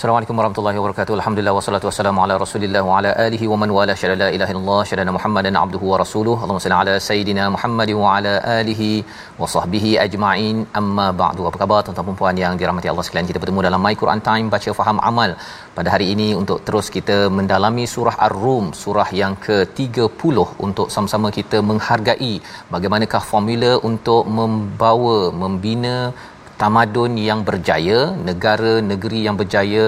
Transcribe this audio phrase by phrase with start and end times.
[0.00, 1.14] Assalamualaikum warahmatullahi wabarakatuh.
[1.16, 4.78] Alhamdulillah wassalatu wassalamu ala Rasulillah wa ala alihi wa man wala syada la ilaha illallah
[4.90, 6.38] syada Muhammadan abduhu wa rasuluhu.
[6.44, 8.88] Allahumma salli ala sayidina Muhammad wa ala alihi
[9.40, 10.56] wa sahbihi ajma'in.
[10.80, 11.42] Amma ba'du.
[11.50, 13.28] Apa khabar tuan-tuan dan puan yang dirahmati Allah sekalian?
[13.32, 15.36] Kita bertemu dalam My Quran Time baca faham amal
[15.76, 21.60] pada hari ini untuk terus kita mendalami surah Ar-Rum, surah yang ke-30 untuk sama-sama kita
[21.72, 22.34] menghargai
[22.72, 25.96] bagaimanakah formula untuk membawa membina
[26.62, 29.86] tamadun yang berjaya, negara negeri yang berjaya,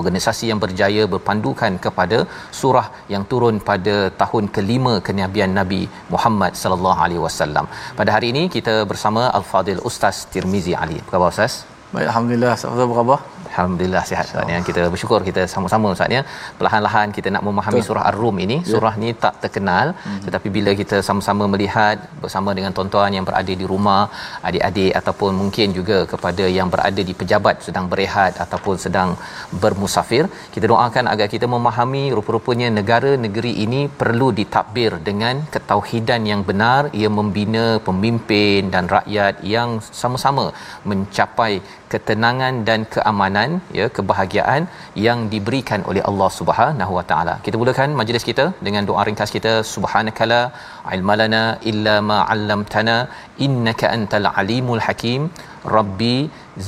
[0.00, 2.18] organisasi yang berjaya berpandukan kepada
[2.60, 5.82] surah yang turun pada tahun kelima kenabian Nabi
[6.14, 7.66] Muhammad sallallahu alaihi wasallam.
[8.00, 10.98] Pada hari ini kita bersama Al-Fadil Ustaz Tirmizi Ali.
[11.02, 11.54] Apa khabar Ustaz?
[11.94, 12.52] Baik, Alhamdulillah.
[12.86, 13.18] Apa khabar?
[13.60, 14.58] Alhamdulillah sihat Ustaz ya.
[14.68, 16.22] Kita bersyukur kita sama-sama Ustaz ya.
[16.58, 17.88] Perlahan-lahan kita nak memahami Betul.
[17.88, 18.58] surah Ar-Rum ini.
[18.62, 18.70] Ya.
[18.72, 20.20] Surah ni tak terkenal hmm.
[20.26, 24.02] tetapi bila kita sama-sama melihat bersama dengan tuan-tuan yang berada di rumah,
[24.48, 29.10] adik-adik ataupun mungkin juga kepada yang berada di pejabat sedang berehat ataupun sedang
[29.62, 36.42] bermusafir, kita doakan agar kita memahami rupa-rupanya negara negeri ini perlu ditakbir dengan ketauhidan yang
[36.50, 39.70] benar, ia membina pemimpin dan rakyat yang
[40.02, 40.46] sama-sama
[40.90, 41.52] mencapai
[41.92, 44.62] ketenangan dan keamanan ya kebahagiaan
[45.06, 47.34] yang diberikan oleh Allah Subhanahu Wa Taala.
[47.46, 50.40] Kita mulakan majlis kita dengan doa ringkas kita subhanakala
[50.96, 51.42] ilmalana
[51.72, 52.96] illa ma 'allamtana
[53.46, 55.22] innaka antal alimul hakim
[55.76, 56.16] rabbi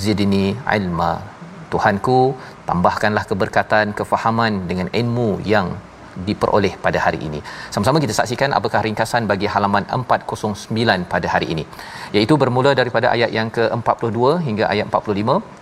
[0.03, 0.47] zidni
[0.79, 1.13] ilma.
[1.73, 2.19] Tuhanku
[2.69, 5.69] tambahkanlah keberkatan kefahaman dengan ilmu yang
[6.29, 7.41] diperoleh pada hari ini.
[7.75, 11.65] Sama-sama kita saksikan apakah ringkasan bagi halaman 409 pada hari ini.
[12.17, 15.61] Iaitu bermula daripada ayat yang ke-42 hingga ayat 45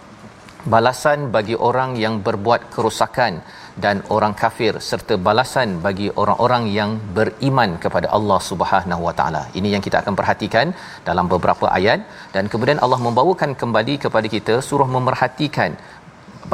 [0.75, 3.35] balasan bagi orang yang berbuat kerosakan
[3.85, 9.43] dan orang kafir serta balasan bagi orang-orang yang beriman kepada Allah Subhanahu Wa Taala.
[9.59, 10.67] Ini yang kita akan perhatikan
[11.09, 12.01] dalam beberapa ayat
[12.35, 15.73] dan kemudian Allah membawakan kembali kepada kita suruh memerhatikan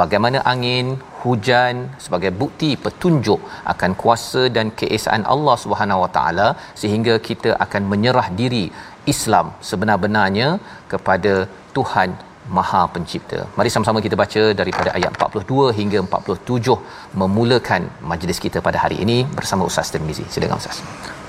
[0.01, 0.87] bagaimana angin,
[1.23, 1.75] hujan
[2.05, 3.41] sebagai bukti petunjuk
[3.73, 6.47] akan kuasa dan keesaan Allah Subhanahu Wa Taala
[6.83, 8.65] sehingga kita akan menyerah diri
[9.13, 10.49] Islam sebenar-benarnya
[10.93, 11.33] kepada
[11.75, 12.09] Tuhan
[12.55, 13.39] Maha Pencipta.
[13.57, 16.75] Mari sama-sama kita baca daripada ayat 42 hingga 47
[17.21, 17.81] memulakan
[18.11, 20.25] majlis kita pada hari ini bersama Ustaz Tirmizi.
[20.33, 20.77] Silakan Ustaz.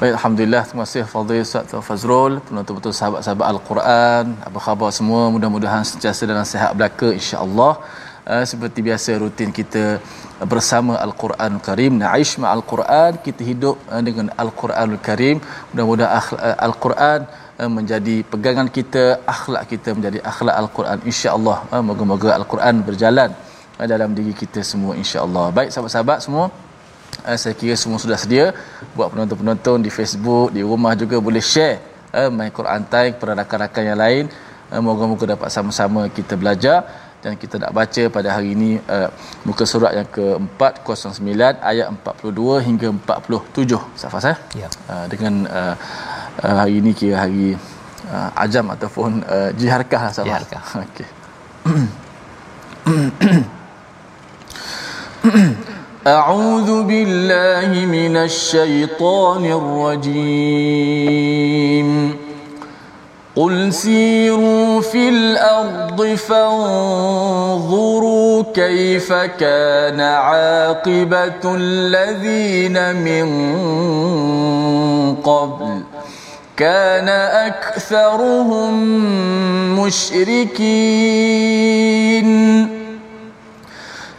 [0.01, 0.63] Baik, Alhamdulillah.
[0.69, 4.25] Terima kasih Fadil Ustaz Fazrul, penonton-penonton sahabat-sahabat Al-Quran.
[4.49, 5.23] Apa khabar semua?
[5.37, 7.73] Mudah-mudahan sentiasa dalam sihat belaka insya-Allah.
[8.29, 10.05] Uh, seperti biasa rutin kita
[10.53, 11.93] bersama Al-Quran Karim.
[12.01, 15.37] Naish al Quran kita hidup uh, dengan Al-Quranul Karim.
[15.73, 17.21] Mudah-mudahan uh, Al-Quran
[17.77, 20.99] menjadi pegangan kita akhlak kita menjadi akhlak Al-Quran.
[21.11, 21.57] insya-Allah
[21.89, 23.31] moga-moga Al-Quran berjalan
[23.93, 25.47] dalam diri kita semua insya-Allah.
[25.57, 26.45] Baik sahabat-sahabat semua
[27.43, 28.47] saya kira semua sudah sedia
[28.95, 31.81] buat penonton-penonton di Facebook di rumah juga boleh share
[32.37, 34.25] My Quran Time kepada rakan-rakan yang lain.
[34.87, 36.79] Moga-moga dapat sama-sama kita belajar
[37.24, 39.10] dan kita nak baca pada hari ini uh,
[39.48, 41.32] muka surat yang ke-409
[41.72, 45.76] ayat 42 hingga 47 Safas eh ya uh, dengan uh,
[46.44, 47.56] uh, hari ini kira hari
[48.12, 51.08] uh, ajam ataupun uh, jiharkah lah Safas jiharkah okey
[56.04, 59.44] أعوذ بالله من الشيطان
[60.04, 60.04] الرجيم
[63.39, 67.63] قل سيروا في الأرض فانظروا
[68.55, 73.29] كيف كان عاقبه الذين من
[75.17, 75.83] قبل
[76.57, 77.09] كان
[77.49, 78.75] اكثرهم
[79.81, 81.19] مشركين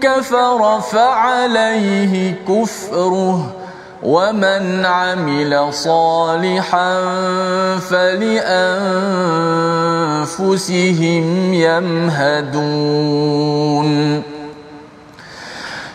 [0.00, 3.56] كفر فعليه كفره
[4.02, 7.00] ومن عمل صالحا
[7.90, 8.44] فلأنفسهم
[11.54, 12.90] يمهدون.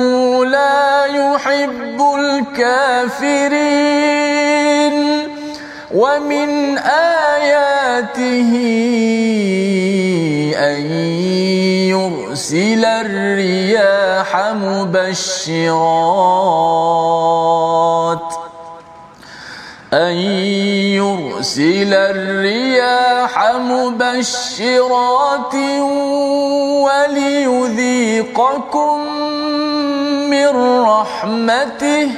[0.46, 3.78] لا يحب الكافرين.
[5.94, 8.52] ومن آياته
[10.56, 10.82] أن
[11.90, 15.48] يرسل الرياح مبشرات.
[19.94, 20.16] أن
[21.48, 25.54] يرسل الرياح مبشرات
[27.48, 29.00] وليذيقكم
[30.30, 30.48] من
[30.84, 32.10] رحمته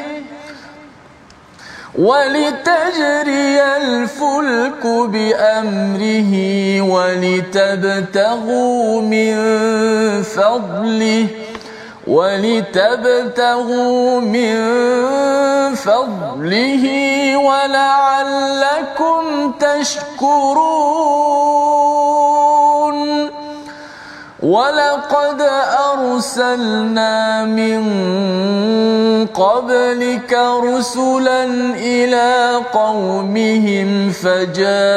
[1.98, 6.34] ولتجري الفلك بأمره
[6.82, 8.42] ولتبتغوا
[9.02, 9.34] من
[10.24, 11.28] فضله
[12.10, 14.56] ولتبتغوا من
[15.76, 16.86] فضله
[17.38, 19.24] ولعلكم
[19.60, 20.90] تشكرون.
[24.40, 25.42] ولقد
[25.94, 27.82] أرسلنا من
[29.28, 30.34] قبلك
[30.64, 31.44] رسلا
[31.76, 34.90] إلى قومهم فجاءوهم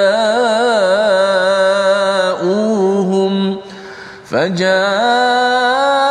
[4.30, 6.01] فجاءوهم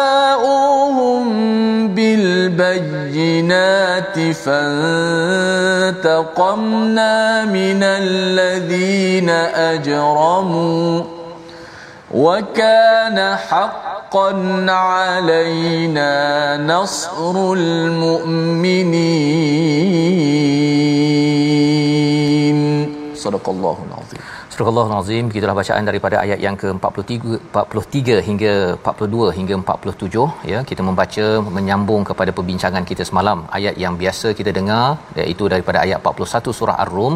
[2.61, 6.05] بالبينات فانتقمنا
[7.45, 9.29] من الذين
[9.73, 11.03] أجرموا
[12.13, 14.29] وكان حقا
[14.69, 16.13] علينا
[16.57, 18.91] نصر المؤمنين.
[23.15, 23.77] صدق الله
[24.61, 27.13] Astagfirullahalazim kita telah bacaan daripada ayat yang ke-43
[27.59, 28.51] 43 hingga
[28.89, 30.59] 42 hingga 47 ya.
[30.69, 31.25] Kita membaca
[31.55, 33.39] menyambung kepada perbincangan kita semalam.
[33.57, 34.85] Ayat yang biasa kita dengar
[35.21, 37.15] iaitu daripada ayat 41 surah Ar-Rum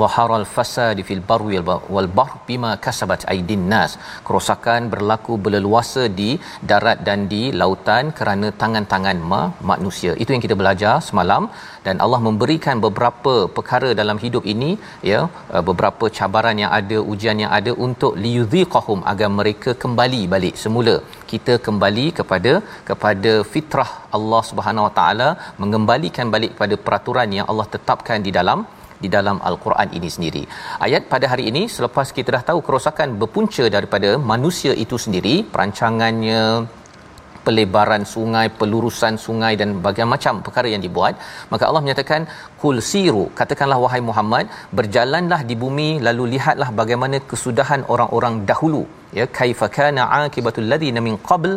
[0.00, 1.60] zaharal fasad fil barwi
[1.96, 3.92] wal bahr bima kasabat aidin nas.
[4.28, 6.30] Kerosakan berlaku berleluasa di
[6.72, 10.14] darat dan di lautan kerana tangan-tangan ma- manusia.
[10.22, 11.44] Itu yang kita belajar semalam
[11.86, 14.70] dan Allah memberikan beberapa perkara dalam hidup ini
[15.10, 15.20] ya
[15.68, 20.96] beberapa cabaran yang ada ujian yang ada untuk liyudhiqahum agar mereka kembali balik semula
[21.32, 22.54] kita kembali kepada
[22.90, 25.28] kepada fitrah Allah Subhanahu Wa Taala
[25.64, 28.60] mengembalikan balik kepada peraturan yang Allah tetapkan di dalam
[29.02, 30.42] di dalam al-Quran ini sendiri.
[30.86, 36.42] Ayat pada hari ini selepas kita dah tahu kerosakan berpunca daripada manusia itu sendiri, perancangannya
[37.46, 41.14] pelebaran sungai, pelurusan sungai dan bagai macam perkara yang dibuat,
[41.52, 42.22] maka Allah menyatakan
[42.62, 44.46] kul siru, katakanlah wahai Muhammad,
[44.78, 48.84] berjalanlah di bumi lalu lihatlah bagaimana kesudahan orang-orang dahulu.
[49.18, 51.52] Ya, kaifa kana aqibatul ladina min qabl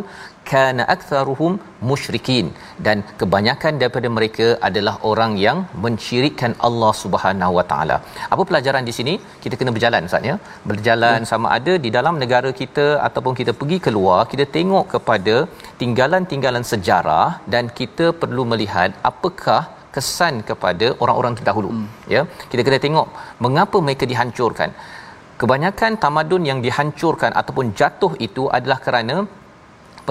[0.50, 1.52] kana aktharuhum
[1.88, 2.46] musyrikin
[2.86, 7.96] dan kebanyakan daripada mereka adalah orang yang mensyirikkan Allah Subhanahu Wa Taala.
[8.34, 9.14] Apa pelajaran di sini?
[9.42, 10.36] Kita kena berjalan Ustaz ya.
[10.70, 11.30] Berjalan hmm.
[11.32, 15.36] sama ada di dalam negara kita ataupun kita pergi keluar, kita tengok kepada
[15.82, 19.62] tinggalan-tinggalan sejarah dan kita perlu melihat apakah
[19.94, 21.86] kesan kepada orang-orang terdahulu hmm.
[22.14, 23.06] ya kita kena tengok
[23.44, 24.70] mengapa mereka dihancurkan
[25.40, 29.24] kebanyakan tamadun yang dihancurkan ataupun jatuh itu adalah kerana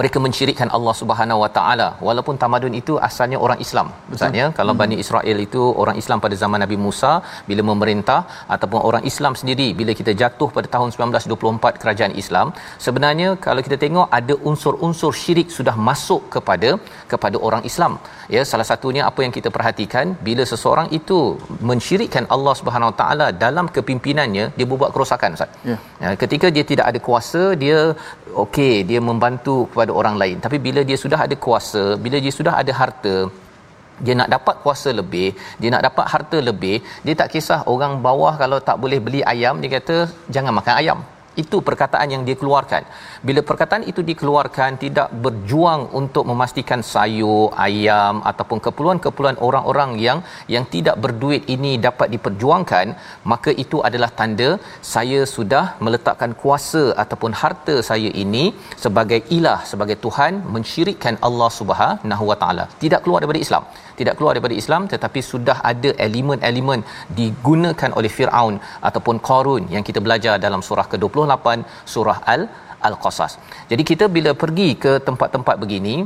[0.00, 1.88] mereka mensyirikkan Allah Subhanahu Wa Taala.
[2.08, 3.88] Walaupun tamadun itu asalnya orang Islam.
[4.10, 4.80] Maksudnya kalau hmm.
[4.82, 7.12] Bani Israel itu orang Islam pada zaman Nabi Musa
[7.48, 8.20] bila memerintah
[8.54, 12.46] ataupun orang Islam sendiri bila kita jatuh pada tahun 1924 kerajaan Islam
[12.86, 16.70] sebenarnya kalau kita tengok ada unsur-unsur syirik sudah masuk kepada
[17.12, 17.92] kepada orang Islam.
[18.36, 21.20] Ya salah satunya apa yang kita perhatikan bila seseorang itu
[21.70, 25.50] mensyirikkan Allah Subhanahu Wa Taala dalam kepimpinannya dia berbuat kerosakan ustaz.
[25.70, 25.76] Ya.
[26.02, 27.78] ya ketika dia tidak ada kuasa dia
[28.44, 30.36] okey dia membantu kepada orang lain.
[30.44, 33.14] Tapi bila dia sudah ada kuasa bila dia sudah ada harta
[34.04, 35.28] dia nak dapat kuasa lebih
[35.60, 39.56] dia nak dapat harta lebih dia tak kisah orang bawah kalau tak boleh beli ayam
[39.62, 39.96] dia kata
[40.34, 41.00] jangan makan ayam
[41.42, 42.82] itu perkataan yang dia keluarkan
[43.28, 50.20] bila perkataan itu dikeluarkan tidak berjuang untuk memastikan sayur ayam ataupun keperluan-keperluan orang-orang yang
[50.54, 52.86] yang tidak berduit ini dapat diperjuangkan
[53.32, 54.50] maka itu adalah tanda
[54.94, 58.44] saya sudah meletakkan kuasa ataupun harta saya ini
[58.84, 62.64] sebagai ilah sebagai tuhan mensyirikkan Allah Subhanahu Wa Taala.
[62.82, 63.64] Tidak keluar daripada Islam
[64.00, 66.82] tidak keluar daripada Islam tetapi sudah ada elemen-elemen
[67.20, 68.56] digunakan oleh Firaun
[68.88, 71.46] ataupun Qarun yang kita belajar dalam surah ke-28
[71.94, 72.42] surah Al
[72.88, 73.32] Al-Qasas.
[73.70, 75.96] Jadi kita bila pergi ke tempat-tempat begini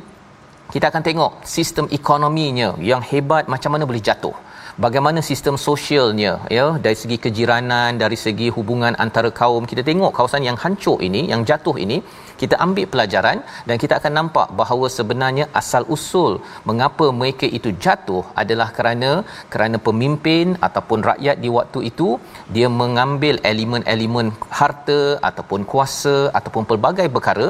[0.75, 4.37] kita akan tengok sistem ekonominya yang hebat macam mana boleh jatuh
[4.85, 6.67] bagaimana sistem sosialnya ya?
[6.85, 9.65] Dari segi kejiranan dari segi hubungan antara kaum.
[9.71, 11.99] Kita tengok kawasan yang hancur ini yang jatuh ini
[12.43, 13.39] kita ambil pelajaran
[13.69, 16.33] dan kita akan nampak bahawa sebenarnya asal usul
[16.69, 19.11] mengapa mereka itu jatuh adalah kerana
[19.53, 22.09] kerana pemimpin ataupun rakyat di waktu itu
[22.57, 24.29] dia mengambil elemen-elemen
[24.61, 25.01] harta
[25.31, 27.49] ataupun kuasa ataupun pelbagai perkara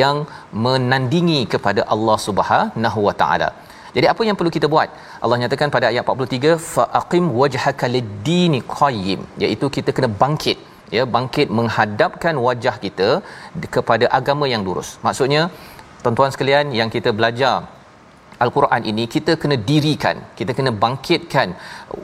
[0.00, 0.18] yang
[0.66, 3.50] menandingi kepada Allah Subhanahu Wa Taala
[3.96, 4.88] jadi apa yang perlu kita buat?
[5.24, 10.58] Allah nyatakan pada ayat 43 faqim wajhaka lid-dini qayyim iaitu kita kena bangkit
[10.96, 13.08] ya bangkit menghadapkan wajah kita
[13.76, 14.90] kepada agama yang lurus.
[15.06, 15.42] Maksudnya
[16.02, 17.56] tuan-tuan sekalian yang kita belajar
[18.44, 21.48] Al-Quran ini kita kena dirikan, kita kena bangkitkan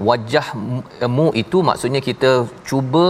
[0.09, 2.33] wajahmu itu maksudnya kita
[2.69, 3.07] cuba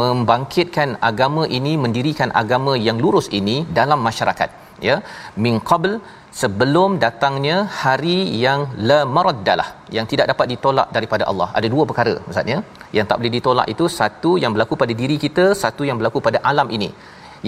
[0.00, 4.61] membangkitkan agama ini, mendirikan agama yang lurus ini dalam masyarakat.
[4.88, 4.96] Ya,
[5.44, 5.92] min qabl
[6.40, 11.48] sebelum datangnya hari yang la maraddalah yang tidak dapat ditolak daripada Allah.
[11.58, 12.58] Ada dua perkara maksudnya
[12.96, 16.40] yang tak boleh ditolak itu satu yang berlaku pada diri kita, satu yang berlaku pada
[16.52, 16.90] alam ini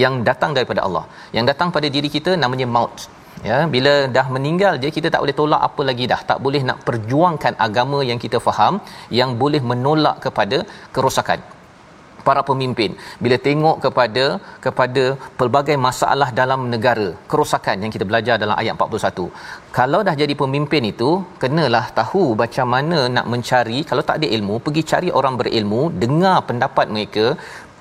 [0.03, 1.05] yang datang daripada Allah.
[1.37, 2.97] Yang datang pada diri kita namanya maut.
[3.49, 6.21] Ya, bila dah meninggal je kita tak boleh tolak apa lagi dah.
[6.31, 8.75] Tak boleh nak perjuangkan agama yang kita faham
[9.19, 10.61] yang boleh menolak kepada
[10.95, 11.41] kerosakan
[12.29, 12.93] para pemimpin.
[13.25, 14.25] Bila tengok kepada
[14.67, 15.05] kepada
[15.41, 19.29] pelbagai masalah dalam negara kerosakan yang kita belajar dalam ayat 41
[19.79, 21.11] kalau dah jadi pemimpin itu
[21.43, 26.37] kenalah tahu macam mana nak mencari kalau tak ada ilmu pergi cari orang berilmu dengar
[26.51, 27.27] pendapat mereka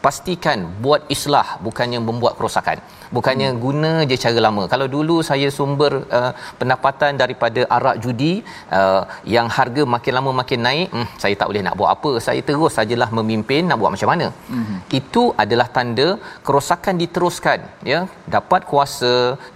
[0.05, 2.79] pastikan buat islah bukannya membuat kerosakan
[3.17, 3.59] bukannya hmm.
[3.65, 4.63] guna je cara lama.
[4.73, 8.33] Kalau dulu saya sumber uh, pendapatan daripada arak judi
[8.79, 9.01] uh,
[9.35, 12.11] yang harga makin lama makin naik hmm, saya tak boleh nak buat apa.
[12.27, 14.29] Saya terus sajalah memimpin nak buat macam mana.
[14.51, 14.77] Hmm.
[14.99, 16.07] itu adalah tanda
[16.45, 17.59] kerosakan diteruskan
[17.91, 17.99] ya.
[18.35, 19.13] Dapat kuasa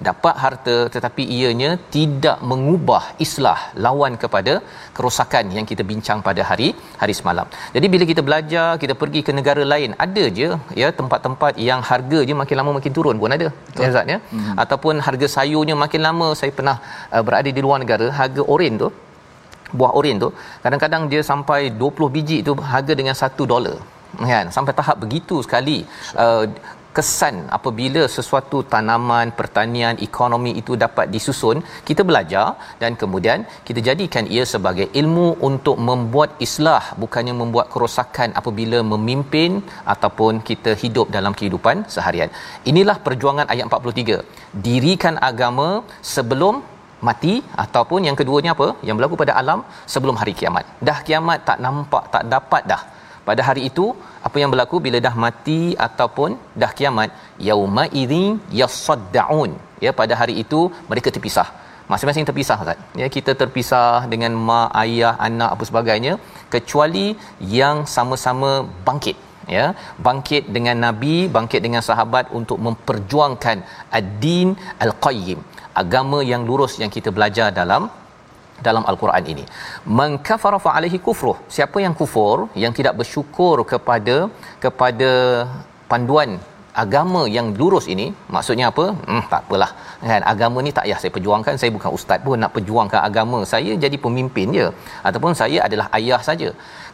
[0.10, 4.54] dapat harta tetapi ianya tidak mengubah islah lawan kepada
[4.98, 6.70] kerosakan yang kita bincang pada hari
[7.02, 7.48] hari semalam.
[7.76, 10.50] Jadi bila kita belajar kita pergi ke negara lain ada je
[10.82, 13.84] ya tempat-tempat yang harga je makin lama makin turun pun ada Betul.
[13.84, 14.56] ya Zat ya hmm.
[14.64, 16.78] ataupun harga sayurnya makin lama saya pernah
[17.16, 18.90] uh, berada di luar negara harga oren tu
[19.80, 20.30] buah oren tu
[20.64, 23.78] kadang-kadang dia sampai 20 biji tu harga dengan 1 dolar
[24.32, 25.78] kan sampai tahap begitu sekali
[26.24, 26.44] uh,
[26.98, 31.58] kesan apabila sesuatu tanaman pertanian ekonomi itu dapat disusun
[31.90, 32.46] kita belajar
[32.82, 39.52] dan kemudian kita jadikan ia sebagai ilmu untuk membuat islah bukannya membuat kerosakan apabila memimpin
[39.96, 42.32] ataupun kita hidup dalam kehidupan seharian.
[42.72, 45.70] Inilah perjuangan ayat 43 dirikan agama
[46.16, 46.56] sebelum
[47.08, 48.68] mati ataupun yang keduanya apa?
[48.88, 49.60] Yang berlaku pada alam
[49.94, 50.66] sebelum hari kiamat.
[50.88, 52.82] Dah kiamat tak nampak tak dapat dah
[53.28, 53.86] pada hari itu
[54.28, 54.78] apa yang berlaku?
[54.86, 56.30] Bila dah mati ataupun
[56.62, 57.10] dah kiamat
[57.50, 58.28] yauma idzin
[58.60, 59.52] yasaddaun.
[59.86, 60.60] Ya pada hari itu
[60.92, 61.48] mereka terpisah.
[61.92, 62.80] Masing-masing terpisah Ustaz.
[63.02, 66.14] Ya kita terpisah dengan mak ayah anak apa sebagainya
[66.56, 67.06] kecuali
[67.60, 68.52] yang sama-sama
[68.88, 69.18] bangkit.
[69.56, 69.66] Ya
[70.08, 73.58] bangkit dengan nabi bangkit dengan sahabat untuk memperjuangkan
[74.00, 74.50] ad-din
[74.86, 75.40] al-qayyim
[75.84, 77.84] agama yang lurus yang kita belajar dalam
[78.68, 79.46] dalam al-Quran ini.
[80.00, 81.38] Man kafara fa alaihi kufruh.
[81.56, 84.16] Siapa yang kufur, yang tidak bersyukur kepada
[84.66, 85.12] kepada
[85.92, 86.32] panduan
[86.84, 88.86] agama yang lurus ini maksudnya apa?
[89.10, 89.72] Hmm tak apalah.
[90.10, 91.54] Kan agama ni tak payah saya perjuangkan.
[91.62, 93.40] Saya bukan ustaz pun nak perjuangkan agama.
[93.54, 94.68] Saya jadi pemimpin je.
[95.10, 96.52] Ataupun saya adalah ayah saja.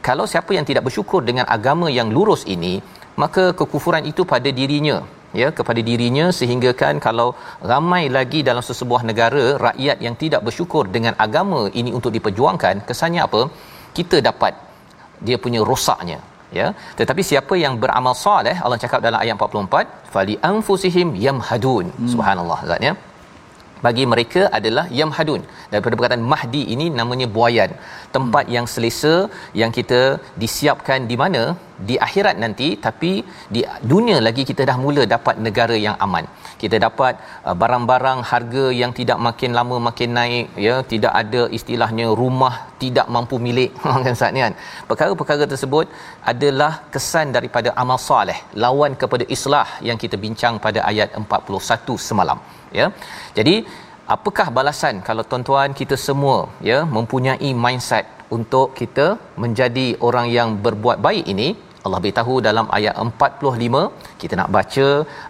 [0.07, 2.73] Kalau siapa yang tidak bersyukur dengan agama yang lurus ini
[3.23, 4.97] maka kekufuran itu pada dirinya
[5.41, 7.27] ya kepada dirinya sehingga kan kalau
[7.71, 13.23] ramai lagi dalam sesebuah negara rakyat yang tidak bersyukur dengan agama ini untuk diperjuangkan kesannya
[13.27, 13.41] apa?
[13.97, 14.53] Kita dapat
[15.27, 16.19] dia punya rosaknya
[16.59, 16.67] ya.
[16.99, 21.87] Tetapi siapa yang beramal soleh Allah cakap dalam ayat 44 fali anfusihim yamhadun.
[21.89, 22.11] Hmm.
[22.13, 22.93] subhanallah zatnya
[23.85, 25.41] bagi mereka adalah yamhadun.
[25.71, 27.71] Daripada perkataan mahdi ini namanya buayan.
[28.15, 29.15] Tempat yang selesa
[29.61, 30.01] yang kita
[30.43, 31.43] disiapkan di mana?
[31.87, 33.11] Di akhirat nanti tapi
[33.55, 33.61] di
[33.91, 36.25] dunia lagi kita dah mula dapat negara yang aman.
[36.61, 37.13] Kita dapat
[37.47, 40.75] uh, barang-barang harga yang tidak makin lama makin naik ya.
[40.93, 43.71] Tidak ada istilahnya rumah tidak mampu milik.
[44.05, 44.55] Kan saat kan?
[44.89, 45.87] Perkara-perkara tersebut
[46.33, 52.39] adalah kesan daripada amal soleh lawan kepada islah yang kita bincang pada ayat 41 semalam
[52.79, 52.87] ya.
[53.37, 53.55] Jadi
[54.15, 56.37] apakah balasan kalau tuan-tuan kita semua
[56.69, 58.05] ya mempunyai mindset
[58.37, 59.07] untuk kita
[59.43, 61.49] menjadi orang yang berbuat baik ini?
[61.85, 64.87] Allah beritahu dalam ayat 45 kita nak baca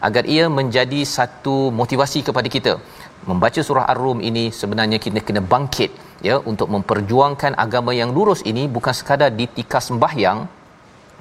[0.07, 2.73] agar ia menjadi satu motivasi kepada kita.
[3.29, 5.91] Membaca surah ar-rum ini sebenarnya kita kena bangkit
[6.27, 10.39] ya untuk memperjuangkan agama yang lurus ini bukan sekadar ditika sembahyang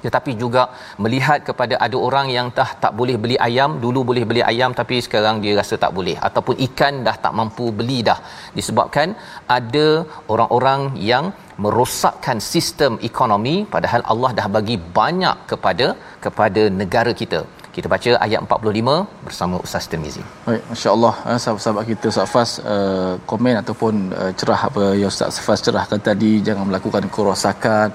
[0.05, 0.63] tetapi juga
[1.03, 4.97] melihat kepada ada orang yang dah tak boleh beli ayam dulu boleh beli ayam tapi
[5.05, 6.17] sekarang dia rasa tak boleh.
[6.27, 8.19] Ataupun ikan dah tak mampu beli dah.
[8.59, 9.09] Disebabkan
[9.57, 9.87] ada
[10.35, 11.25] orang-orang yang
[11.63, 15.87] merosakkan sistem ekonomi padahal Allah dah bagi banyak kepada
[16.25, 17.41] kepada negara kita.
[17.75, 20.23] Kita baca ayat 45 bersama Ustaz Tirmizi.
[20.47, 25.39] Baik, masya-Allah eh, sahabat-sahabat kita Ustaz Fas uh, komen ataupun uh, cerah apa yang Ustaz
[25.45, 27.87] Fas cerahkan tadi jangan melakukan kerosakan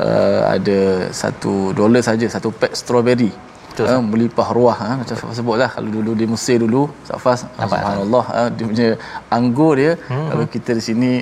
[0.00, 0.78] uh, ada
[1.22, 3.32] satu dolar saja satu pack strawberry
[3.76, 3.92] Betul.
[3.92, 8.48] Uh, melipah ruah ha, macam saya sebutlah kalau dulu di Mesir dulu Safas subhanallah uh,
[8.48, 8.88] dia punya
[9.28, 10.28] anggur dia hmm.
[10.32, 11.12] kalau kita di sini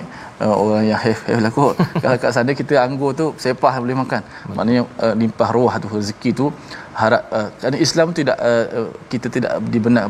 [0.42, 1.74] uh, orang yang hef hef lah kot.
[2.02, 4.22] Kalau kat sana kita anggur tu sepah boleh makan.
[4.56, 6.46] Maknanya uh, limpah ruah tu rezeki tu
[6.94, 10.04] harap uh, kerana Islam tidak uh, kita tidak dibenak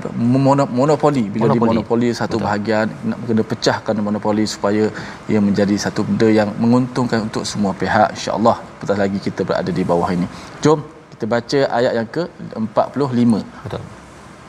[0.79, 1.25] monopoli.
[1.29, 1.59] Bila monopoli.
[1.59, 2.47] dimonopoli satu Betul.
[2.47, 4.85] bahagian nak kena pecahkan monopoli supaya
[5.33, 8.09] ia menjadi satu benda yang menguntungkan untuk semua pihak.
[8.17, 10.29] Insyaallah apatah lagi kita berada di bawah ini.
[10.65, 10.81] Jom
[11.15, 12.23] kita baca ayat yang ke
[12.59, 13.83] 45 betul.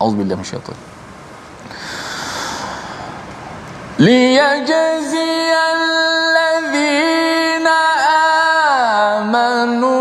[0.02, 0.95] Auzubillahi minasyaitan
[4.00, 5.82] liyajziyal
[6.36, 7.78] ladzina
[9.16, 9.96] amanu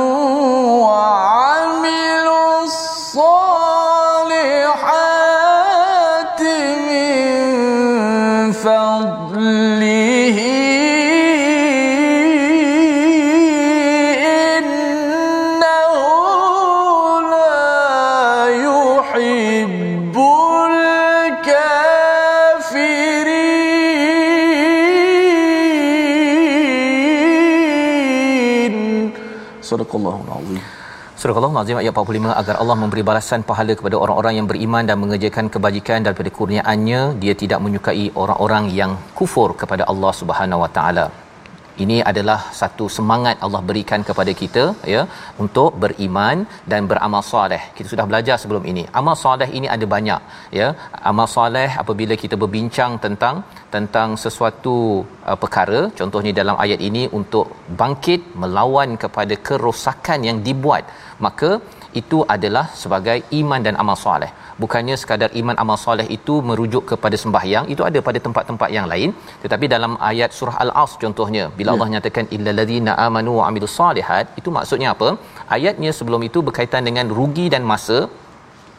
[29.74, 30.62] Sadaqallahul azim.
[31.20, 35.46] Surah Al-Azim ayat 45 agar Allah memberi balasan pahala kepada orang-orang yang beriman dan mengerjakan
[35.54, 41.06] kebajikan daripada kurniaannya dia tidak menyukai orang-orang yang kufur kepada Allah Subhanahu Wa Taala
[41.82, 45.02] ini adalah satu semangat Allah berikan kepada kita ya
[45.44, 47.62] untuk beriman dan beramal soleh.
[47.76, 48.84] Kita sudah belajar sebelum ini.
[49.00, 50.20] Amal soleh ini ada banyak
[50.60, 50.68] ya.
[51.10, 53.36] Amal soleh apabila kita berbincang tentang
[53.74, 54.76] tentang sesuatu
[55.28, 57.46] uh, perkara contohnya dalam ayat ini untuk
[57.80, 60.84] bangkit melawan kepada kerosakan yang dibuat
[61.26, 61.50] maka
[62.00, 64.30] itu adalah sebagai iman dan amal soleh
[64.62, 69.10] bukannya sekadar iman amal soleh itu merujuk kepada sembahyang itu ada pada tempat-tempat yang lain.
[69.44, 71.74] Tetapi dalam ayat surah al-as contohnya bila ya.
[71.76, 75.08] Allah nyatakan illal ladzina amanu wa amilus solihat itu maksudnya apa?
[75.56, 77.98] Ayatnya sebelum itu berkaitan dengan rugi dan masa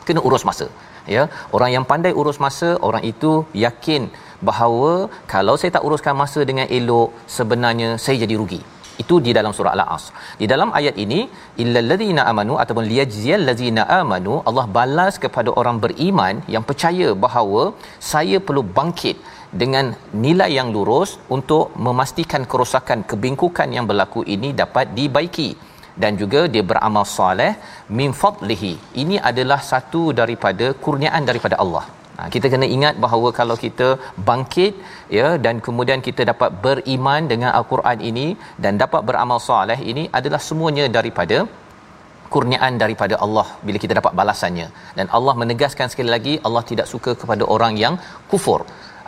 [0.07, 0.67] kena urus masa.
[1.15, 1.23] Ya
[1.55, 3.31] orang yang pandai urus masa orang itu
[3.65, 4.03] yakin
[4.47, 4.93] bahawa
[5.33, 8.61] kalau saya tak uruskan masa dengan elok sebenarnya saya jadi rugi
[9.03, 10.05] itu di dalam surah al-as
[10.41, 11.19] di dalam ayat ini
[11.63, 17.63] illal ladzina amanu ataupun liyajziyal ladzina amanu Allah balas kepada orang beriman yang percaya bahawa
[18.11, 19.17] saya perlu bangkit
[19.61, 19.85] dengan
[20.25, 25.49] nilai yang lurus untuk memastikan kerosakan kebingkukan yang berlaku ini dapat dibaiki.
[26.03, 27.51] Dan juga dia beramal soleh
[27.97, 28.73] min fadlihi.
[29.01, 31.85] Ini adalah satu daripada kurniaan daripada Allah
[32.35, 33.87] kita kena ingat bahawa kalau kita
[34.29, 34.73] bangkit
[35.17, 38.27] ya dan kemudian kita dapat beriman dengan al-Quran ini
[38.63, 41.37] dan dapat beramal soleh ini adalah semuanya daripada
[42.33, 44.67] kurniaan daripada Allah bila kita dapat balasannya.
[44.97, 47.95] Dan Allah menegaskan sekali lagi Allah tidak suka kepada orang yang
[48.31, 48.61] kufur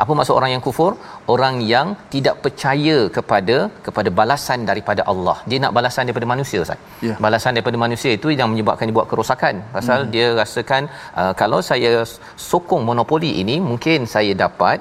[0.04, 0.92] apa maksud orang yang kufur?
[1.34, 5.38] Orang yang tidak percaya kepada kepada balasan daripada Allah.
[5.50, 6.82] Dia nak balasan daripada manusia Ustaz.
[7.08, 7.18] Yeah.
[7.26, 9.56] balasan daripada manusia itu yang menyebabkan dia buat kerosakan.
[9.78, 10.12] Pasal mm.
[10.16, 10.84] dia rasakan
[11.22, 11.92] uh, kalau saya
[12.50, 14.80] sokong monopoli ini mungkin saya dapat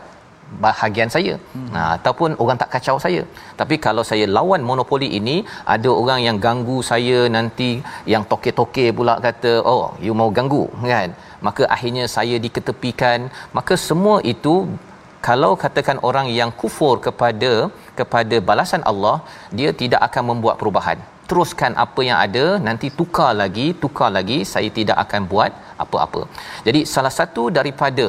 [0.65, 1.35] bahagian saya.
[1.55, 1.69] Hmm.
[1.75, 3.23] nah ataupun orang tak kacau saya.
[3.61, 5.37] Tapi kalau saya lawan monopoli ini
[5.75, 7.71] ada orang yang ganggu saya nanti
[8.13, 11.11] yang toke-toke pula kata oh you mau ganggu kan?
[11.47, 13.21] Maka akhirnya saya diketepikan.
[13.59, 14.55] Maka semua itu
[15.27, 17.53] kalau katakan orang yang kufur kepada
[17.99, 19.17] kepada balasan Allah
[19.59, 20.99] dia tidak akan membuat perubahan.
[21.31, 25.53] Teruskan apa yang ada nanti tukar lagi tukar lagi saya tidak akan buat
[25.85, 26.23] apa-apa.
[26.67, 28.07] Jadi salah satu daripada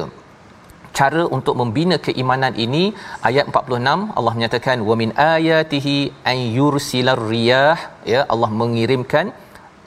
[0.98, 2.84] cara untuk membina keimanan ini
[3.28, 5.96] ayat 46 Allah menyatakan wa min ayatihi
[6.32, 7.76] an yursilar riyah.
[8.12, 9.26] Ya Allah mengirimkan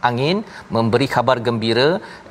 [0.10, 0.38] angin
[0.76, 1.90] memberi kabar gembira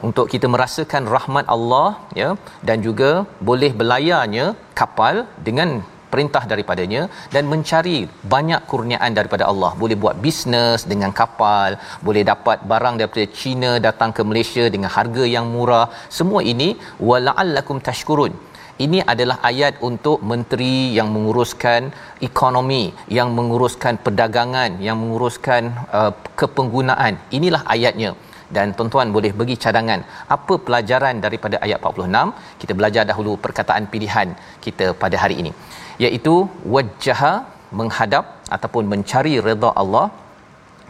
[0.09, 1.88] untuk kita merasakan rahmat Allah
[2.20, 2.30] ya
[2.68, 3.11] dan juga
[3.50, 4.46] boleh belayarnya
[4.80, 5.16] kapal
[5.48, 5.70] dengan
[6.12, 7.02] perintah daripadanya
[7.35, 7.98] dan mencari
[8.35, 9.70] banyak kurniaan daripada Allah.
[9.83, 11.70] Boleh buat bisnes dengan kapal
[12.06, 15.87] boleh dapat barang daripada China datang ke Malaysia dengan harga yang murah.
[16.18, 16.70] Semua ini
[17.11, 18.35] wala'allakum tashkurun
[18.84, 21.80] ini adalah ayat untuk menteri yang menguruskan
[22.28, 22.82] ekonomi
[23.18, 25.62] yang menguruskan perdagangan yang menguruskan
[25.98, 27.14] uh, kepenggunaan.
[27.38, 28.12] Inilah ayatnya.
[28.56, 30.00] Dan tuan-tuan boleh bagi cadangan
[30.36, 34.28] apa pelajaran daripada ayat 46 kita belajar dahulu perkataan pilihan
[34.64, 35.52] kita pada hari ini.
[36.04, 36.34] Iaitu
[36.74, 37.32] wajjaha
[37.80, 38.24] menghadap
[38.56, 40.06] ataupun mencari redha Allah.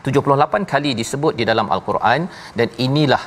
[0.06, 2.20] 78 kali disebut di dalam al-Quran
[2.58, 3.20] dan inilah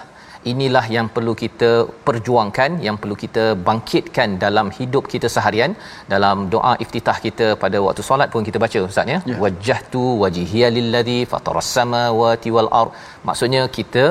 [0.52, 1.70] inilah yang perlu kita
[2.08, 5.72] perjuangkan yang perlu kita bangkitkan dalam hidup kita seharian.
[6.14, 9.20] Dalam doa iftitah kita pada waktu solat pun kita baca ustaz ya?
[9.30, 9.40] Yeah.
[9.44, 12.94] wajjahtu wajhiya lilladhi fataras samawati wal ard.
[13.30, 14.06] Maksudnya kita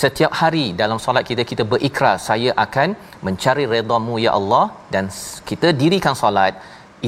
[0.00, 2.88] setiap hari dalam solat kita kita berikrar saya akan
[3.26, 5.06] mencari redha-Mu ya Allah dan
[5.50, 6.54] kita dirikan solat.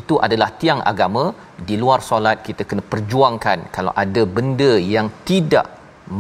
[0.01, 1.25] Itu adalah tiang agama.
[1.69, 5.67] Di luar solat kita kena perjuangkan kalau ada benda yang tidak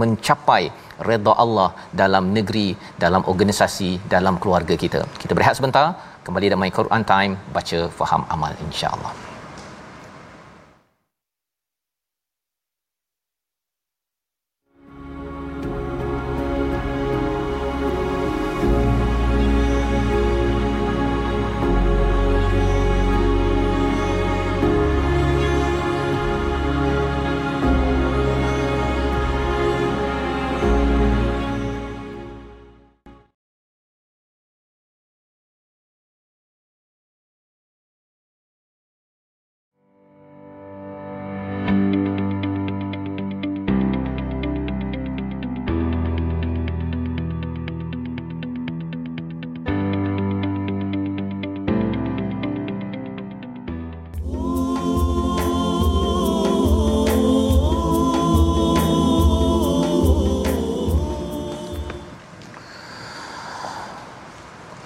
[0.00, 0.62] mencapai
[1.08, 1.70] redha Allah
[2.02, 2.68] dalam negeri
[3.04, 5.02] dalam organisasi dalam keluarga kita.
[5.22, 5.86] Kita berehat sebentar.
[6.26, 9.29] Kembali dalam my Quran time baca faham amal insya-Allah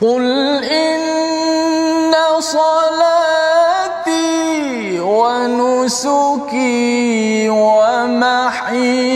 [0.04, 3.40] قل إن صلاتي
[5.00, 6.68] ونسكي
[7.48, 9.13] ومحياي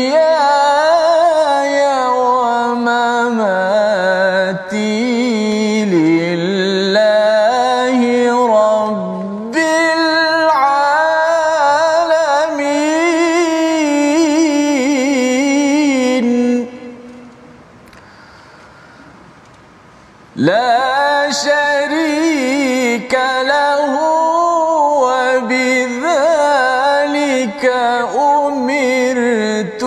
[28.48, 29.84] أمرت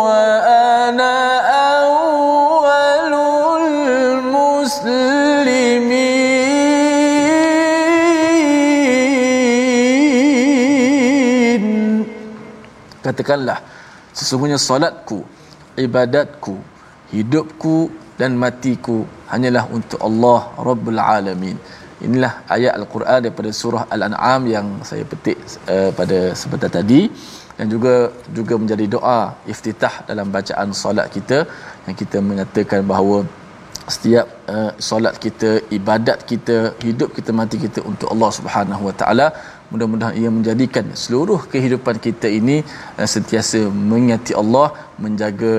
[0.00, 1.16] وأنا
[1.72, 3.14] أول
[3.62, 5.26] المسلمين
[13.06, 13.58] katakanlah
[14.10, 15.18] sesungguhnya solatku
[15.78, 16.58] ibadatku
[17.14, 17.76] hidupku
[18.20, 21.56] dan matiku hanyalah untuk Allah Rabbul Alamin.
[22.06, 25.36] Inilah ayat Al-Quran daripada surah Al-An'am yang saya petik
[25.74, 27.08] uh, pada sebentar tadi
[27.61, 27.95] dan juga
[28.37, 29.19] juga menjadi doa
[29.53, 31.37] iftitah dalam bacaan solat kita
[31.85, 33.17] yang kita menyatakan bahawa
[33.93, 39.27] setiap uh, solat kita, ibadat kita, hidup kita, mati kita untuk Allah Subhanahu Wa Taala.
[39.71, 42.57] Mudah-mudahan ia menjadikan seluruh kehidupan kita ini
[42.99, 44.67] uh, sentiasa mengingati Allah,
[45.05, 45.53] menjaga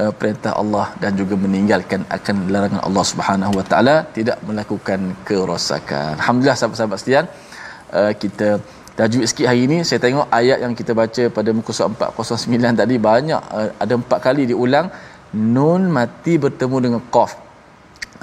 [0.00, 6.12] uh, perintah Allah dan juga meninggalkan akan larangan Allah Subhanahu Wa Taala, tidak melakukan kerosakan.
[6.22, 7.26] Alhamdulillah sahabat-sahabat sekalian,
[8.00, 8.48] uh, kita
[8.98, 12.96] tajwid sikit hari ini saya tengok ayat yang kita baca pada muka surat 409 tadi
[13.08, 14.86] banyak uh, ada empat kali diulang
[15.54, 17.32] nun mati bertemu dengan qaf.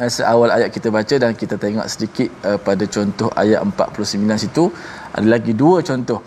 [0.02, 4.64] Uh, seawal ayat kita baca dan kita tengok sedikit uh, pada contoh ayat 49 situ
[5.18, 6.20] ada lagi dua contoh.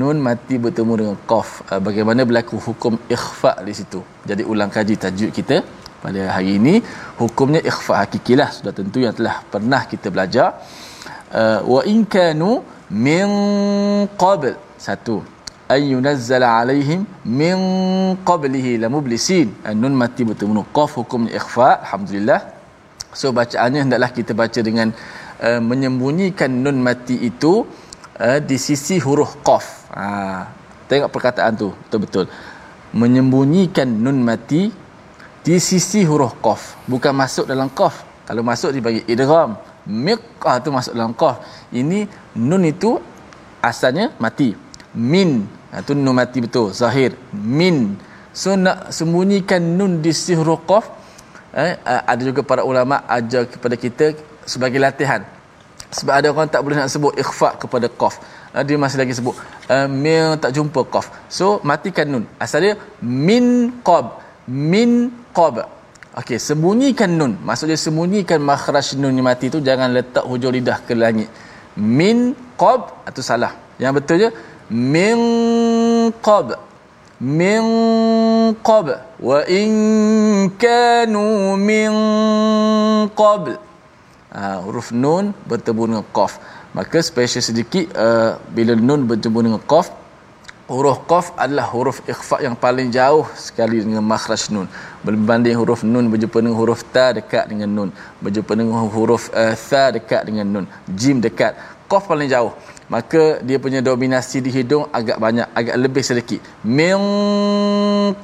[0.00, 1.48] Nun mati bertemu dengan qaf.
[1.70, 4.02] Uh, bagaimana berlaku hukum ikhfa di situ?
[4.30, 5.58] Jadi ulang kaji tajwid kita
[6.02, 6.74] pada hari ini.
[7.22, 10.48] Hukumnya ikhfa hakikilah sudah tentu yang telah pernah kita belajar.
[11.40, 12.52] Uh, wa in kanu
[12.92, 13.28] min
[14.20, 14.54] qabl.
[14.76, 15.24] Satu.
[15.72, 17.56] Ay yunazzala alaihim min
[18.28, 20.68] qablihi la mublisin nun mati bertemu.
[20.76, 22.40] Qaf hukumnya ikhfa alhamdulillah.
[23.16, 24.92] So bacaannya hendaklah kita baca dengan
[25.40, 27.64] uh, menyembunyikan nun mati itu
[28.20, 29.88] uh, di sisi huruf qaf.
[29.96, 30.04] Ha
[30.92, 31.72] tengok perkataan tu.
[31.72, 32.28] Betul-betul.
[32.92, 34.68] Menyembunyikan nun mati
[35.40, 36.84] di sisi huruf qaf.
[36.84, 38.04] Bukan masuk dalam qaf.
[38.28, 41.42] Kalau masuk dibagi idgham miqah tu masuk dalam qaf.
[41.72, 42.06] Ini
[42.38, 42.98] nun itu
[43.62, 44.54] asalnya mati.
[44.94, 45.46] Min.
[45.72, 47.16] Ha, tu nun mati betul zahir.
[47.32, 47.96] Min.
[48.32, 50.88] So nak sembunyikan nun di sihru qaf
[51.52, 54.16] eh, ada juga para ulama ajar kepada kita
[54.48, 55.22] sebagai latihan.
[55.92, 58.16] Sebab ada orang tak boleh nak sebut ikhfa kepada qaf.
[58.56, 59.36] Uh, dia masih lagi sebut
[59.68, 61.12] uh, min tak jumpa qaf.
[61.28, 62.24] So matikan nun.
[62.40, 64.24] Asal dia min qab.
[64.48, 65.68] Min qab
[66.20, 67.32] okey sembunyikan nun.
[67.48, 71.28] Maksudnya sembunyikan makhraj nun yang mati tu jangan letak hujung lidah ke langit.
[71.76, 73.52] Min qab atau salah.
[73.80, 74.28] Yang betulnya
[74.68, 75.18] min
[76.20, 76.58] qab.
[77.22, 77.64] Min
[78.60, 78.86] qab.
[79.28, 79.72] Wa in
[80.58, 81.92] kanu min
[83.20, 83.54] qabl
[84.34, 86.32] uh, huruf nun bertemu dengan qaf.
[86.72, 90.01] Maka special sedikit uh, bila nun bertemu dengan qaf
[90.74, 94.66] huruf qaf adalah huruf ikhfa yang paling jauh sekali dengan makhraj nun.
[95.06, 97.90] Berbanding huruf nun berjumpa dengan huruf ta dekat dengan nun.
[98.24, 100.66] Berjumpa dengan huruf uh, tha dekat dengan nun.
[101.00, 101.52] Jim dekat.
[101.90, 102.52] Qaf paling jauh.
[102.94, 106.40] Maka dia punya dominasi di hidung agak banyak agak lebih sedikit.
[106.78, 106.98] Min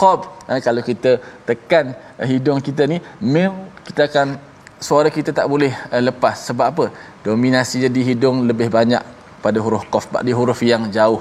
[0.03, 0.21] qab.
[0.49, 1.13] Ha, kalau kita
[1.49, 1.93] tekan
[2.33, 2.99] hidung kita ni
[3.35, 3.53] min
[3.89, 4.29] kita akan
[4.89, 6.37] suara kita tak boleh uh, lepas.
[6.49, 6.87] Sebab apa?
[7.29, 9.03] Dominasi jadi hidung lebih banyak
[9.45, 10.09] pada huruf qaf.
[10.29, 11.21] Di huruf yang jauh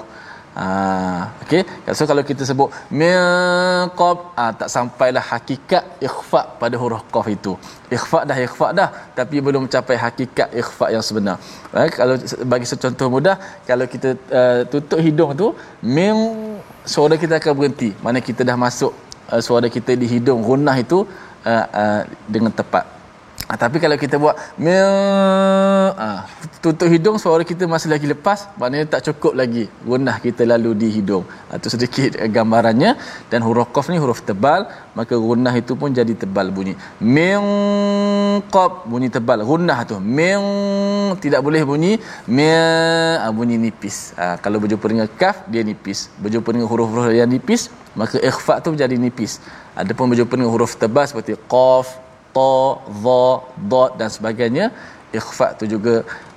[0.60, 0.68] ha
[1.44, 1.62] okey.
[1.98, 7.54] So kalau kita sebut miqab ah tak sampailah hakikat ikhfa pada huruf qaf itu.
[7.98, 8.90] Ikhfa dah ikhfa dah
[9.20, 11.38] tapi belum mencapai hakikat ikhfa yang sebenar.
[11.84, 12.18] Eh, kalau
[12.54, 13.38] bagi secontoh mudah
[13.70, 14.10] kalau kita
[14.42, 15.48] uh, tutup hidung tu
[15.96, 16.16] min
[16.96, 17.90] suara kita akan berhenti.
[18.06, 18.94] Mana kita dah masuk
[19.32, 21.00] uh, suara kita di hidung gunnah itu
[21.52, 22.02] uh, uh,
[22.36, 22.97] dengan tepat
[23.48, 26.08] Ha, tapi kalau kita buat ha,
[26.60, 30.88] tutup hidung suara kita masih lagi lepas maknanya tak cukup lagi gunah kita lalu di
[31.00, 31.24] hidung.
[31.56, 32.92] Itu ha, sedikit gambarannya.
[33.32, 34.68] Dan huruf qaf ni huruf tebal
[35.00, 36.76] maka gunah itu pun jadi tebal bunyi.
[37.00, 37.40] Min
[38.52, 39.40] qab bunyi tebal.
[39.52, 39.96] Gunah tu.
[40.18, 40.44] Min
[41.24, 41.94] tidak boleh bunyi.
[42.28, 44.12] Ha, bunyi nipis.
[44.20, 46.12] Ha, kalau berjumpa dengan kaf dia nipis.
[46.20, 49.40] Berjumpa dengan huruf-huruf yang nipis maka ikhfa tu jadi nipis.
[49.72, 52.07] Adapun berjumpa dengan huruf tebal seperti qaf
[52.38, 52.54] ta
[53.06, 53.24] dha
[53.72, 54.66] dad dan sebagainya
[55.20, 55.96] ikhfa tu juga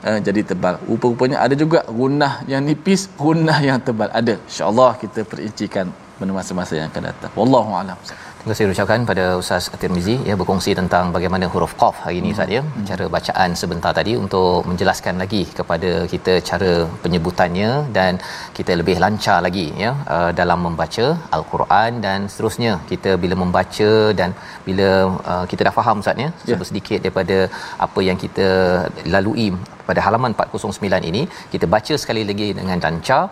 [0.08, 0.74] uh, jadi tebal.
[0.90, 4.10] Rupa-rupanya ada juga gunah yang nipis gunah yang tebal.
[4.20, 4.34] Ada.
[4.50, 5.86] Insyaallah kita perincikan
[6.18, 7.32] pada masa-masa yang akan datang.
[7.40, 7.98] Wallahu alam
[8.40, 12.54] Terima kasih ucapkan pada Ustaz Tirmizi ya berkongsi tentang bagaimana huruf qaf hari ini Ustaz
[12.54, 12.86] ya hmm.
[12.90, 16.70] cara bacaan sebentar tadi untuk menjelaskan lagi kepada kita cara
[17.02, 18.12] penyebutannya dan
[18.58, 21.06] kita lebih lancar lagi ya uh, dalam membaca
[21.38, 24.32] al-Quran dan seterusnya kita bila membaca dan
[24.68, 24.88] bila
[25.32, 26.66] uh, kita dah faham Ustaz ya yeah.
[26.70, 27.38] sedikit daripada
[27.88, 28.48] apa yang kita
[29.16, 29.48] lalui
[29.90, 31.22] pada halaman 409 ini
[31.52, 33.22] kita baca sekali lagi dengan lancar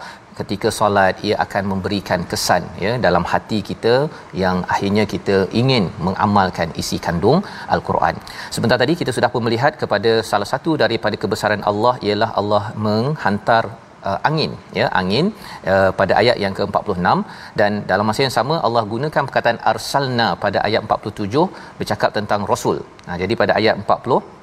[0.40, 3.94] ketika solat ia akan memberikan kesan ya dalam hati kita
[4.42, 7.40] yang akhirnya kita ingin mengamalkan isi kandung
[7.77, 8.16] al-Quran.
[8.57, 13.64] Sebentar tadi kita sudah pun melihat kepada salah satu daripada kebesaran Allah ialah Allah menghantar
[14.09, 15.27] uh, angin ya angin
[15.72, 17.18] uh, pada ayat yang ke-46
[17.61, 21.44] dan dalam masa yang sama Allah gunakan perkataan arsalna pada ayat 47
[21.81, 22.79] bercakap tentang rasul.
[23.09, 24.37] Nah jadi pada ayat 40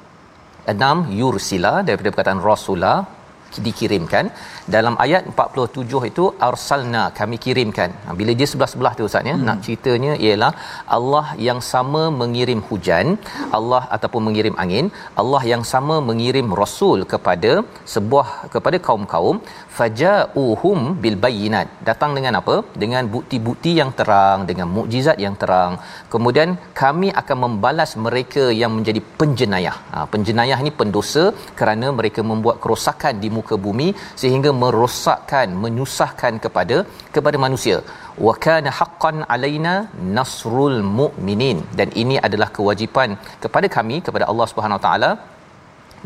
[0.72, 2.94] enam yursila daripada perkataan rasula
[3.66, 4.26] dikirimkan
[4.74, 9.44] dalam ayat 47 itu arsalna kami kirimkan ha, bila dia sebelah-sebelah tu ustaz ya hmm.
[9.48, 10.52] nak ceritanya ialah
[10.96, 13.06] Allah yang sama mengirim hujan
[13.58, 14.88] Allah ataupun mengirim angin
[15.22, 17.52] Allah yang sama mengirim rasul kepada
[17.94, 19.38] sebuah kepada kaum-kaum
[19.76, 22.54] faja'uhum bil bayyinat datang dengan apa?
[22.82, 25.72] Dengan bukti-bukti yang terang dengan mukjizat yang terang.
[26.14, 26.50] Kemudian
[26.82, 29.76] kami akan membalas mereka yang menjadi penjenayah.
[29.92, 31.24] Ha, penjenayah ini pendosa
[31.60, 33.88] kerana mereka membuat kerosakan di muka bumi
[34.22, 36.78] sehingga merosakkan menyusahkan kepada
[37.16, 37.78] kepada manusia.
[38.26, 39.74] Wa kana haqqan alaina
[40.18, 41.58] nasrul mu'minin.
[41.78, 43.10] Dan ini adalah kewajipan
[43.44, 45.10] kepada kami kepada Allah Subhanahu taala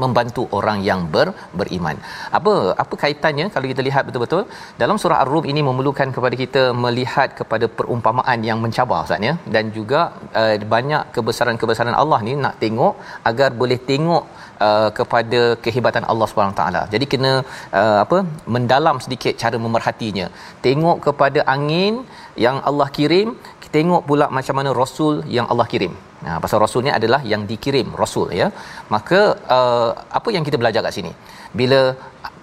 [0.03, 1.27] membantu orang yang ber,
[1.61, 1.97] beriman.
[2.39, 4.43] Apa apa kaitannya kalau kita lihat betul-betul
[4.83, 9.65] dalam surah Ar-Rum ini memerlukan kepada kita melihat kepada perumpamaan yang mencabar Ustaz ya dan
[9.79, 10.01] juga
[10.41, 12.95] uh, banyak kebesaran-kebesaran Allah ni nak tengok
[13.31, 14.25] agar boleh tengok
[14.67, 16.83] uh, kepada kehebatan Allah Subhanahu taala.
[16.95, 17.33] Jadi kena
[17.81, 18.19] uh, apa
[18.57, 20.27] mendalam sedikit cara memerhatinya.
[20.67, 21.95] Tengok kepada angin
[22.45, 23.29] yang Allah kirim,
[23.75, 25.95] tengok pula macam mana rasul yang Allah kirim.
[26.25, 28.49] Nah, pasal rasul ni adalah yang dikirim rasul ya.
[28.95, 29.21] Maka
[29.57, 31.13] uh, apa yang kita belajar kat sini?
[31.61, 31.81] Bila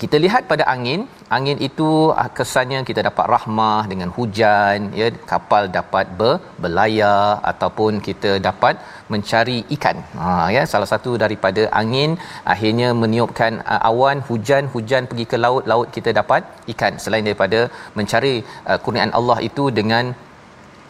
[0.02, 1.02] kita lihat pada angin,
[1.38, 1.90] angin itu
[2.22, 8.82] uh, kesannya kita dapat rahmah dengan hujan ya, kapal dapat ber, berlayar ataupun kita dapat
[9.14, 9.98] mencari ikan.
[10.20, 12.12] Ha ya, salah satu daripada angin
[12.54, 16.42] akhirnya meniupkan uh, awan hujan, hujan pergi ke laut, laut kita dapat
[16.76, 16.96] ikan.
[17.06, 17.62] Selain daripada
[18.00, 18.36] mencari
[18.70, 20.06] uh, kurniaan Allah itu dengan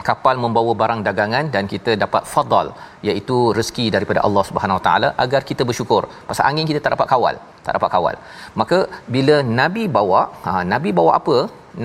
[0.10, 2.68] kapal membawa barang dagangan dan kita dapat fadal
[3.08, 6.04] iaitu rezeki daripada Allah Subhanahu Taala agar kita bersyukur.
[6.30, 8.16] Pasal angin kita tak dapat kawal tak dapat kawal.
[8.60, 8.78] Maka
[9.16, 11.38] bila nabi bawa ha, nabi bawa apa?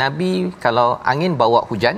[0.02, 0.32] Nabi
[0.64, 1.96] kalau angin bawa hujan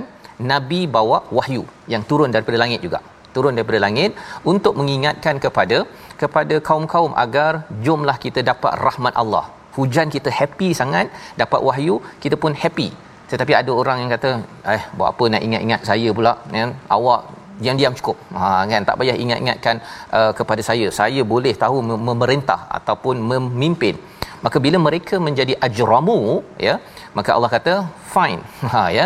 [0.51, 2.99] nabi bawa wahyu yang turun daripada langit juga.
[3.35, 4.11] Turun daripada langit
[4.51, 5.77] untuk mengingatkan kepada
[6.21, 7.51] kepada kaum-kaum agar
[7.85, 9.45] jomlah kita dapat rahmat Allah.
[9.77, 11.07] Hujan kita happy sangat
[11.41, 12.89] dapat wahyu kita pun happy
[13.31, 14.29] tetapi ada orang yang kata
[14.75, 16.71] eh buat apa nak ingat-ingat saya pula kan?
[16.95, 17.21] Awak
[17.61, 18.17] diam-diam cukup.
[18.39, 18.83] Ha kan?
[18.87, 19.75] Tak payah ingat-ingatkan
[20.17, 20.87] uh, kepada saya.
[20.99, 21.77] Saya boleh tahu
[22.09, 23.97] memerintah ataupun memimpin.
[24.45, 26.19] Maka bila mereka menjadi ajramu
[26.67, 26.75] ya
[27.17, 27.73] maka Allah kata
[28.15, 28.41] fine.
[28.73, 29.05] Ha ya.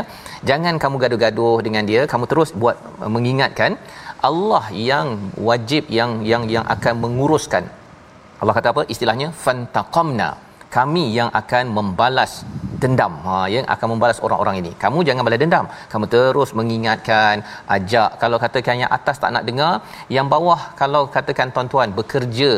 [0.50, 2.04] Jangan kamu gaduh-gaduh dengan dia.
[2.12, 2.78] Kamu terus buat
[3.16, 3.72] mengingatkan
[4.30, 5.08] Allah yang
[5.50, 7.64] wajib yang yang yang akan menguruskan.
[8.42, 8.84] Allah kata apa?
[8.94, 10.30] Istilahnya fantaqamna
[10.76, 12.32] kami yang akan membalas
[12.82, 13.14] dendam.
[13.26, 14.72] Ha yang akan membalas orang-orang ini.
[14.84, 15.66] Kamu jangan balas dendam.
[15.92, 17.44] Kamu terus mengingatkan
[17.78, 18.10] ajak.
[18.22, 19.74] Kalau katakan yang atas tak nak dengar
[20.18, 22.52] yang bawah kalau katakan tuan-tuan bekerja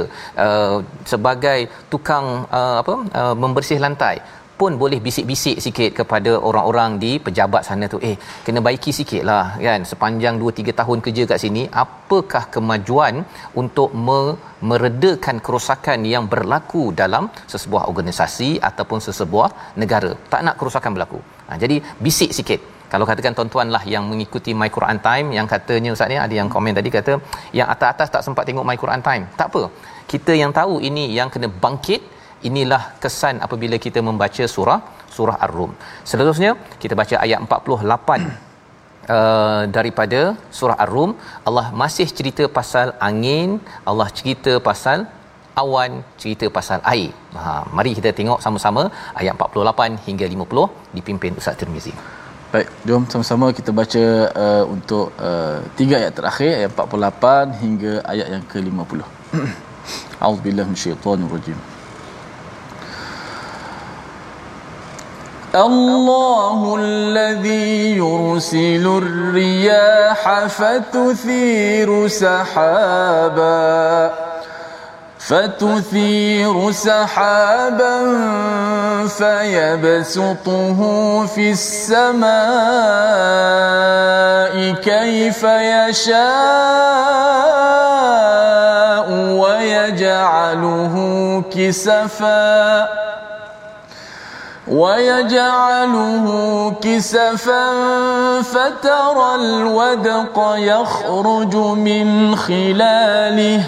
[0.46, 0.78] uh,
[1.12, 1.60] sebagai
[1.92, 2.28] tukang
[2.60, 4.18] uh, apa uh, membersih lantai
[4.62, 9.82] pun boleh bisik-bisik sikit kepada orang-orang di pejabat sana tu eh kena baiki sikitlah kan?
[9.92, 13.16] Sepanjang 2 3 tahun kerja kat sini apakah kemajuan
[13.62, 14.36] untuk me-
[14.70, 19.50] meredakan kerosakan yang berlaku dalam sesebuah organisasi ataupun sesebuah
[19.84, 20.12] negara?
[20.34, 21.20] Tak nak kerosakan berlaku.
[21.48, 22.62] Ha, jadi bisik sikit.
[22.94, 26.50] Kalau katakan tuan-tuan lah yang mengikuti My Quran Time yang katanya ustaz ni ada yang
[26.56, 27.14] komen tadi kata
[27.60, 29.24] yang atas-atas tak sempat tengok My Quran Time.
[29.42, 29.64] Tak apa.
[30.12, 32.02] Kita yang tahu ini yang kena bangkit
[32.50, 34.80] inilah kesan apabila kita membaca surah
[35.16, 35.72] surah ar-rum
[36.12, 38.50] seterusnya kita baca ayat 48
[39.14, 40.20] Uh, daripada
[40.58, 41.12] surah ar-rum
[41.50, 43.50] Allah masih cerita pasal angin
[43.92, 45.00] Allah cerita pasal
[45.62, 47.10] awan cerita pasal air
[47.42, 48.84] ha mari kita tengok sama-sama
[49.22, 51.96] ayat 48 hingga 50 dipimpin Ustaz Tirmizi
[52.52, 54.06] Baik, jom sama-sama kita baca
[54.46, 59.00] uh, untuk uh, tiga ayat terakhir ayat 48 hingga ayat yang ke-50.
[60.24, 61.56] A'udzubillahi minasyaitonirrajim.
[65.56, 74.12] الله الذي يرسل الرياح فتثير سحابا
[75.20, 77.98] فتثير سحابا
[79.08, 80.80] فيبسطه
[81.36, 82.32] في السماء
[84.74, 86.22] كيف يشاء
[89.42, 90.96] ويجعله
[91.56, 92.88] كسفاً.
[94.72, 96.26] ويجعله
[96.82, 97.66] كسفا
[98.42, 103.64] فترى الودق يخرج من خلاله.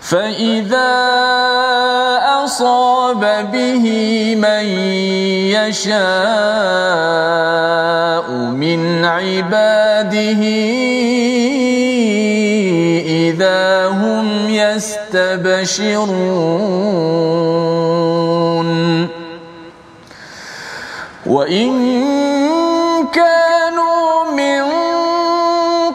[0.00, 0.92] فإذا
[2.44, 3.84] أصاب به
[4.34, 4.64] من
[5.54, 6.00] يشاء
[8.34, 10.42] من عباده
[13.30, 16.10] إذا هم يستبشرون
[21.26, 21.70] وإن
[23.12, 24.62] كانوا من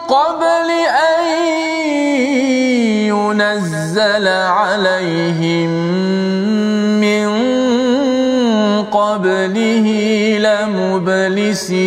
[0.08, 1.24] قبل أن
[3.04, 5.70] ينزل عليهم
[7.00, 7.28] من
[8.84, 9.86] قبله
[10.38, 11.86] لمبلسين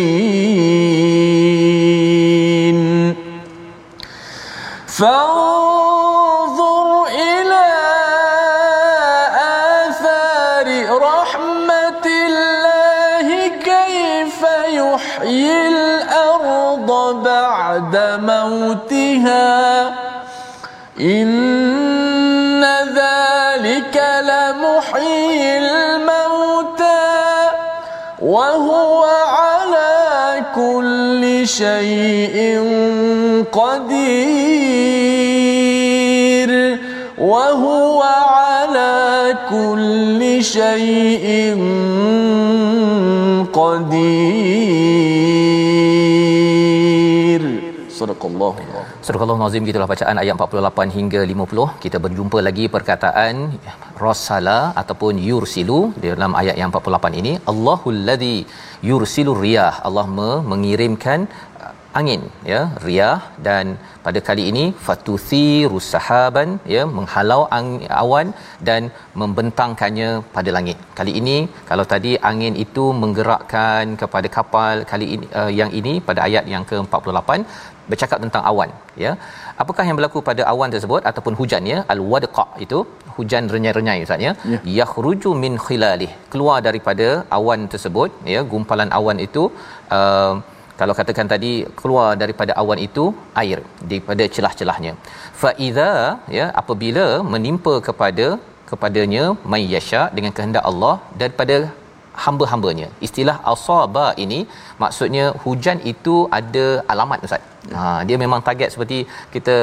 [31.58, 32.36] شيء
[33.52, 34.60] قدير
[37.18, 41.26] وهو على كل شيء
[43.52, 44.30] قدير.
[47.90, 48.54] صدق الله.
[49.18, 53.34] Al-Nazim gitulah bacaan ayat 48 hingga 50 kita berjumpa lagi perkataan
[54.04, 57.32] rasala ataupun yursilu dalam ayat yang 48 ini.
[57.52, 58.36] Allahul ladzi
[58.90, 59.72] yursilur riyah.
[59.88, 60.06] Allah
[60.52, 61.20] mengirimkan
[62.00, 63.18] angin ya riyah.
[63.46, 63.64] Dan
[64.04, 68.28] pada kali ini fatuthiru sahaban ya menghalau ang- awan
[68.68, 68.82] dan
[69.22, 70.78] membentangkannya pada langit.
[71.00, 71.38] Kali ini
[71.70, 76.66] kalau tadi angin itu menggerakkan kepada kapal kali ini uh, yang ini pada ayat yang
[76.70, 77.30] ke-48
[77.92, 78.70] bercakap tentang awan
[79.04, 79.12] ya.
[79.62, 81.78] Apakah yang berlaku pada awan tersebut ataupun hujan ya?
[81.94, 82.78] Al-wadqa itu
[83.16, 84.32] hujan renyai-renyai ustaz ya.
[84.52, 84.60] Ya.
[84.80, 86.10] yakhruju min khilalih.
[86.34, 89.44] Keluar daripada awan tersebut ya gumpalan awan itu
[89.98, 90.34] uh,
[90.80, 93.04] kalau katakan tadi keluar daripada awan itu
[93.40, 93.58] air
[93.90, 94.92] daripada celah-celahnya.
[95.40, 95.90] Fa idza
[96.38, 98.28] ya apabila menimpa kepada
[98.70, 101.56] kepadanya may yasha dengan kehendak Allah daripada
[102.24, 102.88] hamba-hambanya.
[103.06, 104.40] Istilah asaba ini
[104.82, 107.44] maksudnya hujan itu ada alamat ustaz
[107.78, 108.98] ha dia memang target seperti
[109.34, 109.56] kita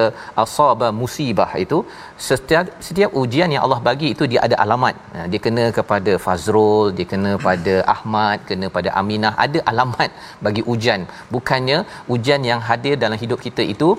[0.44, 1.80] asaba musibah itu.
[2.28, 4.96] Setiap setiap ujian yang Allah bagi itu dia ada alamat.
[5.16, 9.34] Ha, dia kena kepada Fazrul dia kena pada Ahmad kena pada Aminah.
[9.46, 10.12] Ada alamat
[10.48, 11.04] bagi ujian.
[11.36, 11.80] Bukannya
[12.16, 13.90] ujian yang hadir dalam hidup kita itu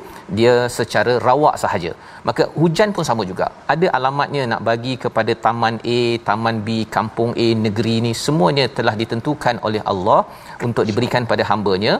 [0.41, 1.93] dia secara rawak sahaja.
[2.29, 3.49] Maka hujan pun sama juga.
[3.75, 8.95] Ada alamatnya nak bagi kepada taman A taman B kampung A negeri ni semuanya telah
[9.03, 10.21] ditentukan oleh Allah
[10.67, 11.95] untuk diberikan pada hambanya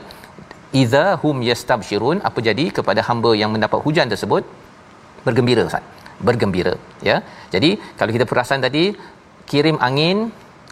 [0.83, 4.45] idza hum yastabshirun apa jadi kepada hamba yang mendapat hujan tersebut?
[5.27, 5.85] Bergembira ustaz.
[6.29, 6.75] Bergembira
[7.09, 7.17] ya.
[7.55, 8.85] Jadi kalau kita perasan tadi
[9.51, 10.19] kirim angin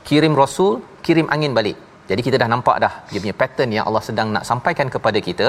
[0.08, 0.72] kirim rasul
[1.06, 1.78] kirim angin balik.
[2.10, 5.48] Jadi kita dah nampak dah dia punya pattern yang Allah sedang nak sampaikan kepada kita.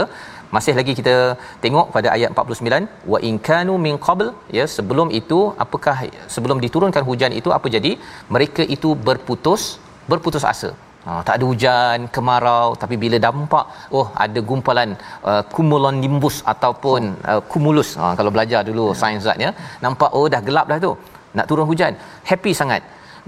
[0.55, 1.15] Masih lagi kita
[1.63, 4.27] tengok pada ayat 49 wa in kanu min qabl
[4.57, 5.97] ya sebelum itu apakah
[6.35, 7.93] sebelum diturunkan hujan itu apa jadi?
[8.35, 9.63] Mereka itu berputus
[10.11, 10.71] berputus asa
[11.07, 13.65] Ha, tak ada hujan, kemarau tapi bila dampak
[13.97, 14.89] oh ada gumpalan
[15.29, 17.01] uh, cumulonimbus ataupun
[17.31, 18.97] uh, cumulus ha, kalau belajar dulu ya.
[19.01, 19.51] sains zat ya
[19.85, 20.91] nampak oh dah gelap dah tu
[21.37, 21.93] nak turun hujan
[22.29, 22.81] happy sangat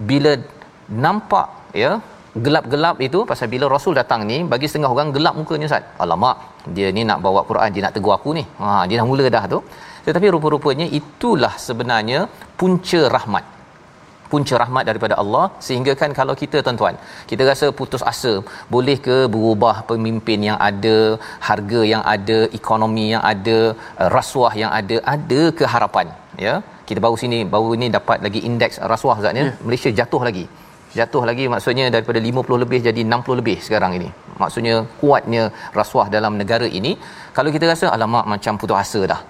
[0.10, 0.32] bila
[1.06, 1.48] nampak
[1.84, 1.92] ya
[2.46, 5.84] gelap-gelap itu pasal bila rasul datang ni bagi setengah orang gelap mukanya Ustaz.
[6.04, 6.38] Alamak,
[6.76, 8.44] dia ni nak bawa Quran, dia nak tegur aku ni.
[8.62, 9.60] Ha, dia dah mula dah tu.
[10.08, 12.20] Tetapi rupa-rupanya itulah sebenarnya
[12.60, 13.59] punca rahmat
[14.32, 16.96] punca rahmat daripada Allah sehingga kan kalau kita tuan-tuan
[17.30, 18.34] kita rasa putus asa
[18.76, 20.98] boleh ke berubah pemimpin yang ada
[21.50, 23.58] harga yang ada ekonomi yang ada
[24.02, 26.10] uh, rasuah yang ada ada ke harapan?
[26.46, 26.56] Ya
[26.90, 29.62] kita baru sini baru ni dapat lagi indeks rasuah zatnya yeah.
[29.68, 30.46] Malaysia jatuh lagi.
[31.00, 34.10] Jatuh lagi maksudnya daripada 50 lebih jadi 60 lebih sekarang ini.
[34.42, 35.44] Maksudnya kuatnya
[35.80, 36.92] rasuah dalam negara ini
[37.38, 39.22] kalau kita rasa alamak macam putus asa dah.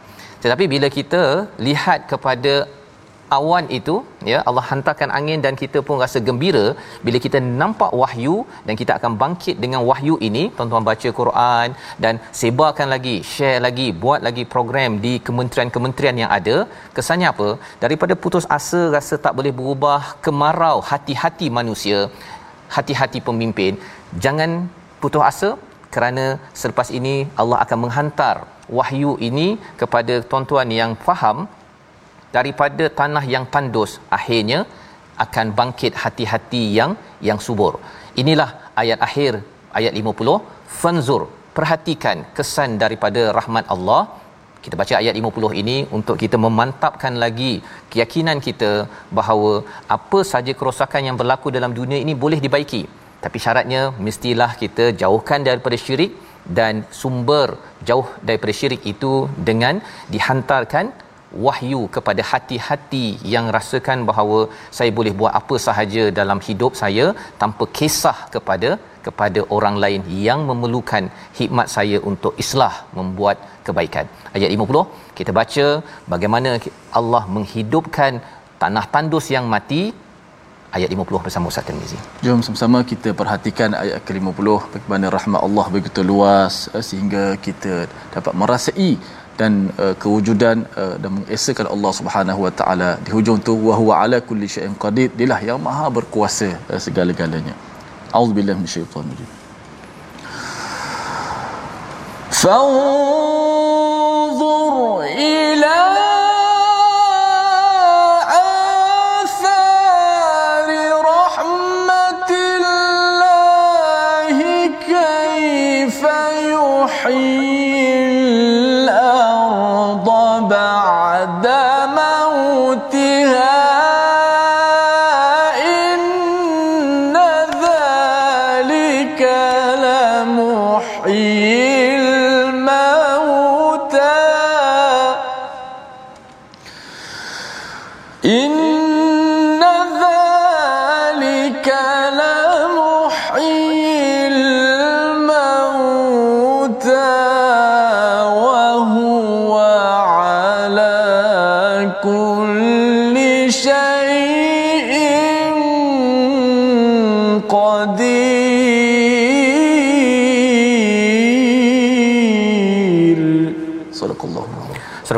[0.44, 1.24] Tetapi bila kita
[1.68, 2.54] lihat kepada
[3.38, 3.96] awan itu
[4.32, 6.66] ya Allah hantarkan angin dan kita pun rasa gembira
[7.06, 8.36] bila kita nampak wahyu
[8.68, 10.44] dan kita akan bangkit dengan wahyu ini.
[10.58, 11.68] Tuan-tuan baca Quran
[12.06, 16.58] dan sebarkan lagi share lagi buat lagi program di kementerian-kementerian yang ada.
[16.98, 17.50] Kesannya apa?
[17.86, 22.00] Daripada putus asa rasa tak boleh berubah kemarau hati-hati manusia
[22.76, 23.74] hati-hati pemimpin
[24.26, 24.52] jangan
[25.02, 25.50] putus asa
[25.94, 26.26] kerana
[26.62, 28.36] selepas ini Allah akan menghantar
[28.80, 29.48] wahyu ini
[29.82, 31.38] kepada tuan-tuan yang faham
[32.38, 34.60] daripada tanah yang tandus akhirnya
[35.26, 36.92] akan bangkit hati-hati yang
[37.28, 37.74] yang subur.
[38.22, 38.50] Inilah
[38.82, 39.32] ayat akhir
[39.80, 40.36] ayat 50
[40.82, 41.22] fanzur
[41.58, 44.02] perhatikan kesan daripada rahmat Allah.
[44.64, 47.52] Kita baca ayat 50 ini untuk kita memantapkan lagi
[47.92, 48.72] keyakinan kita
[49.18, 49.52] bahawa
[49.96, 52.82] apa saja kerosakan yang berlaku dalam dunia ini boleh dibaiki.
[53.24, 56.12] Tapi syaratnya mestilah kita jauhkan daripada syirik
[56.58, 57.48] dan sumber
[57.88, 59.14] jauh daripada syirik itu
[59.50, 59.76] dengan
[60.14, 60.86] dihantarkan
[61.46, 64.40] wahyu kepada hati-hati yang rasakan bahawa
[64.78, 67.06] saya boleh buat apa sahaja dalam hidup saya
[67.42, 68.72] tanpa kisah kepada
[69.08, 71.04] kepada orang lain yang memerlukan
[71.40, 74.06] hikmat saya untuk islah membuat kebaikan.
[74.36, 74.84] Ayat 50
[75.20, 75.66] kita baca
[76.14, 76.52] bagaimana
[77.00, 78.14] Allah menghidupkan
[78.62, 79.82] tanah tandus yang mati
[80.78, 81.98] ayat 50 bersama Ustaz Tirmizi.
[82.26, 87.74] Jom sama-sama kita perhatikan ayat ke-50 bagaimana rahmat Allah begitu luas eh, sehingga kita
[88.16, 88.92] dapat merasai
[89.41, 93.95] dan uh, kewujudan uh, dan mengesakan Allah Subhanahu Wa Taala di hujung tu wa huwa
[94.03, 97.55] ala kulli syai'in qadir dilah yang maha berkuasa uh, segala-galanya.
[98.19, 99.43] Auzubillahi minasyaitonir rajim.
[102.45, 103.95] فانظر
[105.01, 105.77] إلى
[109.25, 109.65] آثار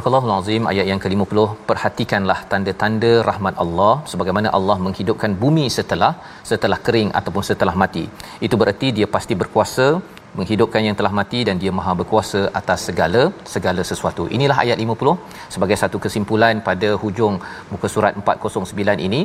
[0.04, 1.40] Surah Al-Azim ayat yang ke-50
[1.70, 6.10] perhatikanlah tanda-tanda rahmat Allah sebagaimana Allah menghidupkan bumi setelah
[6.52, 8.04] setelah kering ataupun setelah mati.
[8.48, 9.86] Itu bererti dia pasti berkuasa
[10.40, 13.22] menghidupkan yang telah mati dan dia maha berkuasa atas segala
[13.54, 14.26] segala sesuatu.
[14.38, 15.16] Inilah ayat 50
[15.56, 17.38] sebagai satu kesimpulan pada hujung
[17.74, 19.22] muka surat 409 ini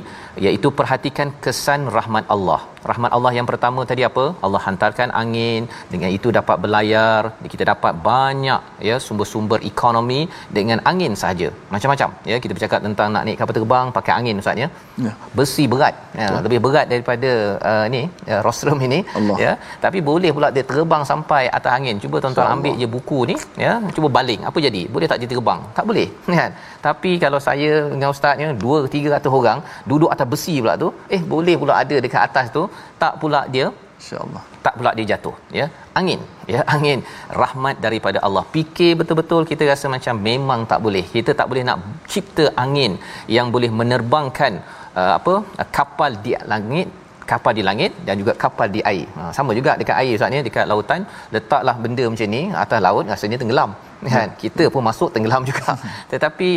[0.47, 2.61] iaitu perhatikan kesan rahmat Allah.
[2.91, 4.25] Rahmat Allah yang pertama tadi apa?
[4.47, 5.63] Allah hantarkan angin
[5.93, 7.21] dengan itu dapat berlayar,
[7.55, 10.21] kita dapat banyak ya sumber-sumber ekonomi
[10.59, 11.51] dengan angin sahaja.
[11.75, 14.69] Macam-macam ya kita bercakap tentang nak naik kapal terbang pakai angin ustaz ya.
[15.07, 15.13] ya.
[15.39, 15.95] Besi berat.
[16.21, 17.31] Ya, lebih berat daripada
[17.71, 19.37] uh, ni ya, rostrum ini Allah.
[19.45, 19.53] ya.
[19.85, 23.35] Tapi boleh pula dia terbang sampai atas angin cuba tuan-tuan ambil je buku ni
[23.65, 26.09] ya cuba baling apa jadi boleh tak dia terbang tak boleh
[26.39, 26.51] kan
[26.87, 29.59] tapi kalau saya dengan ustaznya 2 300 orang
[29.91, 32.63] duduk atas besi pula tu eh boleh pula ada dekat atas tu
[33.03, 33.67] tak pula dia
[33.99, 34.43] insyaallah.
[34.65, 35.67] tak pula dia jatuh ya.
[35.99, 36.21] Angin
[36.55, 37.01] ya angin
[37.43, 38.45] rahmat daripada Allah.
[38.55, 41.05] Fikir betul-betul kita rasa macam memang tak boleh.
[41.17, 41.81] Kita tak boleh nak
[42.13, 42.95] cipta angin
[43.37, 44.55] yang boleh menerbangkan
[45.01, 46.89] uh, apa uh, kapal di langit
[47.33, 49.07] kapal di langit dan juga kapal di air.
[49.19, 51.03] Ha, sama juga dekat air Ustaz ni dekat lautan
[51.35, 53.73] letaklah benda macam ni atas laut rasanya tenggelam.
[54.15, 54.31] Kan?
[54.43, 55.73] Kita pun masuk tenggelam juga.
[56.13, 56.51] Tetapi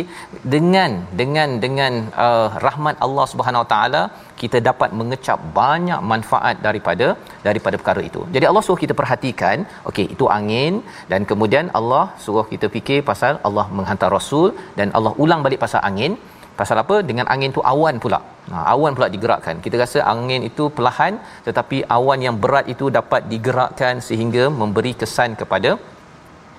[0.54, 0.90] dengan
[1.20, 1.92] dengan dengan
[2.26, 4.02] uh, rahmat Allah Subhanahu Wa taala
[4.40, 7.06] kita dapat mengecap banyak manfaat daripada
[7.46, 8.22] daripada perkara itu.
[8.34, 9.58] Jadi Allah suruh kita perhatikan
[9.90, 10.74] okey itu angin
[11.12, 14.48] dan kemudian Allah suruh kita fikir pasal Allah menghantar rasul
[14.80, 16.14] dan Allah ulang balik pasal angin
[16.60, 16.96] pasal apa?
[17.08, 18.20] Dengan angin tu awan pula.
[18.52, 19.56] Ha, awan pula digerakkan.
[19.64, 21.14] Kita rasa angin itu perlahan
[21.48, 25.72] tetapi awan yang berat itu dapat digerakkan sehingga memberi kesan kepada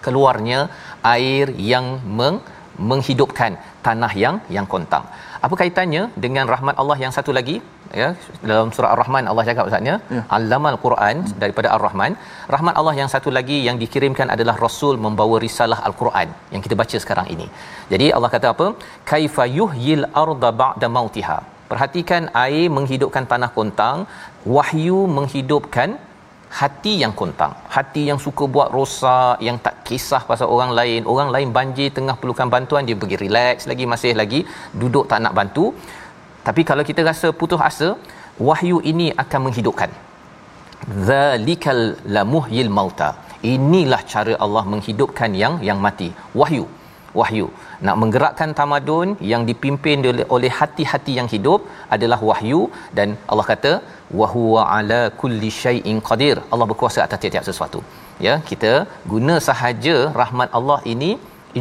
[0.06, 0.60] keluarnya
[1.16, 1.86] air yang
[2.20, 2.38] meng,
[2.90, 3.54] menghidupkan
[3.86, 5.06] tanah yang yang kontang
[5.46, 7.56] apa kaitannya dengan rahmat Allah yang satu lagi
[8.02, 8.10] ya
[8.50, 10.22] dalam surah ar-rahman Allah cakap ustaznya ya.
[10.38, 11.38] allamal quran hmm.
[11.44, 12.14] daripada ar-rahman
[12.56, 17.00] rahmat Allah yang satu lagi yang dikirimkan adalah rasul membawa risalah al-quran yang kita baca
[17.06, 17.48] sekarang ini
[17.94, 18.68] jadi Allah kata apa
[19.14, 21.40] kaifa yuhyil arda ba'da mautiha
[21.72, 24.00] perhatikan air menghidupkan tanah kontang
[24.56, 25.92] wahyu menghidupkan
[26.60, 31.02] hati yang kontang hati yang suka buat rosak yang tak kisah pasal orang lain.
[31.14, 34.42] Orang lain banjir tengah perlukan bantuan dia pergi relax lagi masih lagi
[34.82, 35.66] duduk tak nak bantu.
[36.48, 37.90] Tapi kalau kita rasa putus asa
[38.50, 39.92] wahyu ini akan menghidupkan.
[41.10, 41.84] Zalikal
[42.16, 43.10] lamuhyil mauta.
[43.56, 46.10] Inilah cara Allah menghidupkan yang yang mati.
[46.42, 46.66] Wahyu
[47.20, 47.48] wahyu.
[47.86, 51.62] Nak menggerakkan tamadun yang dipimpin oleh hati-hati yang hidup
[51.96, 52.62] adalah wahyu.
[52.98, 53.72] Dan Allah kata
[54.20, 56.38] wa huwa ala kulli syai'in qadir.
[56.52, 57.82] Allah berkuasa atas tiap-tiap sesuatu.
[58.26, 58.74] Ya kita
[59.14, 61.12] guna sahaja rahmat Allah ini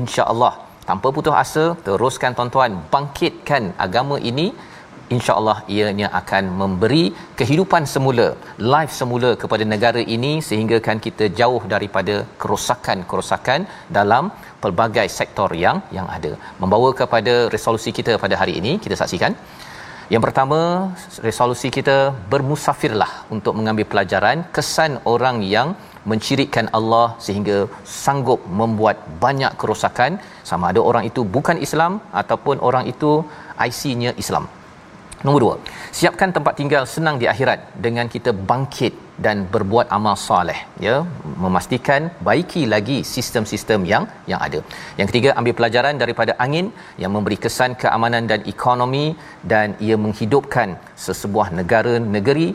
[0.01, 0.55] insya-Allah.
[0.89, 4.47] Tanpa putus asa teruskan tuan-tuan bangkitkan agama ini
[5.15, 7.05] insya-Allah ianya akan memberi
[7.39, 8.27] kehidupan semula
[8.73, 13.61] life semula kepada negara ini sehingga kan kita jauh daripada kerosakan-kerosakan
[13.99, 14.27] dalam
[14.63, 16.33] pelbagai sektor yang yang ada.
[16.63, 19.35] Membawa kepada resolusi kita pada hari ini kita saksikan
[20.13, 20.61] yang pertama
[21.27, 21.97] resolusi kita
[22.33, 25.69] bermusafirlah untuk mengambil pelajaran kesan orang yang
[26.11, 27.59] mencirikan Allah sehingga
[28.05, 30.13] sanggup membuat banyak kerosakan.
[30.51, 31.93] Sama ada orang itu bukan Islam
[32.23, 33.11] ataupun orang itu
[33.67, 34.47] IC-nya Islam
[35.25, 35.55] Nombor dua,
[35.99, 38.95] siapkan tempat tinggal senang di akhirat dengan kita bangkit
[39.25, 40.57] dan berbuat amal soleh
[40.87, 40.95] ya
[41.45, 44.61] memastikan baiki lagi sistem-sistem yang yang ada.
[44.99, 49.07] Yang ketiga ambil pelajaran daripada angin yang memberi kesan keamanan dan ekonomi
[49.53, 52.49] dan ia menghidupkan sesebuah negara negeri.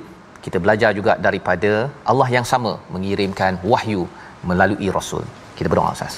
[0.46, 1.72] Kita belajar juga daripada
[2.12, 4.04] Allah yang sama mengirimkan wahyu
[4.50, 5.26] melalui rasul.
[5.58, 6.18] Kita berdoa Ustaz.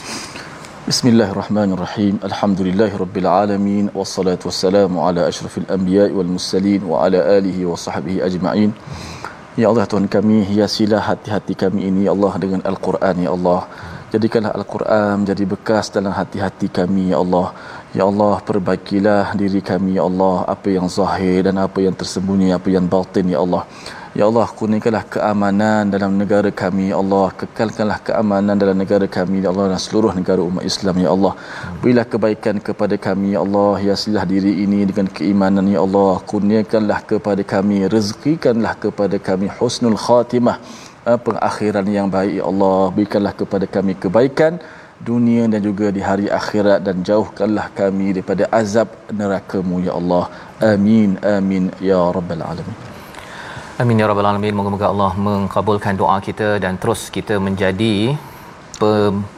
[0.88, 7.18] بسم الله الرحمن الرحيم الحمد لله رب العالمين والصلاة والسلام على أشرف الأنبياء والمرسلين وعلى
[7.38, 8.72] آله وصحبه أجمعين
[9.52, 13.68] Ya Allah Tuhan kami hiasilah hati-hati kami ini ya Allah dengan Al-Quran ya Allah
[14.08, 17.52] jadikanlah Al-Quran menjadi bekas dalam hati-hati kami ya Allah
[17.98, 22.68] ya Allah perbaikilah diri kami ya Allah apa yang zahir dan apa yang tersembunyi apa
[22.76, 23.62] yang batin ya Allah
[24.17, 26.85] Ya Allah, kurniakanlah keamanan dalam negara kami.
[26.91, 29.37] Ya Allah, kekalkanlah keamanan dalam negara kami.
[29.43, 30.95] Ya Allah, dan seluruh negara umat Islam.
[31.03, 31.33] Ya Allah,
[31.81, 33.27] berilah kebaikan kepada kami.
[33.35, 35.69] Ya Allah, hiasilah diri ini dengan keimanan.
[35.75, 37.77] Ya Allah, kurniakanlah kepada kami.
[37.95, 40.57] Rezekikanlah kepada kami husnul khatimah.
[41.27, 42.33] Pengakhiran yang baik.
[42.41, 44.57] Ya Allah, berikanlah kepada kami kebaikan
[45.11, 48.89] dunia dan juga di hari akhirat dan jauhkanlah kami daripada azab
[49.21, 50.25] neraka-Mu ya Allah.
[50.73, 52.96] Amin amin ya rabbal alamin.
[53.81, 54.57] Amin ya rabbal alamin.
[54.57, 58.17] Moga-moga Allah mengkabulkan doa kita dan terus kita menjadi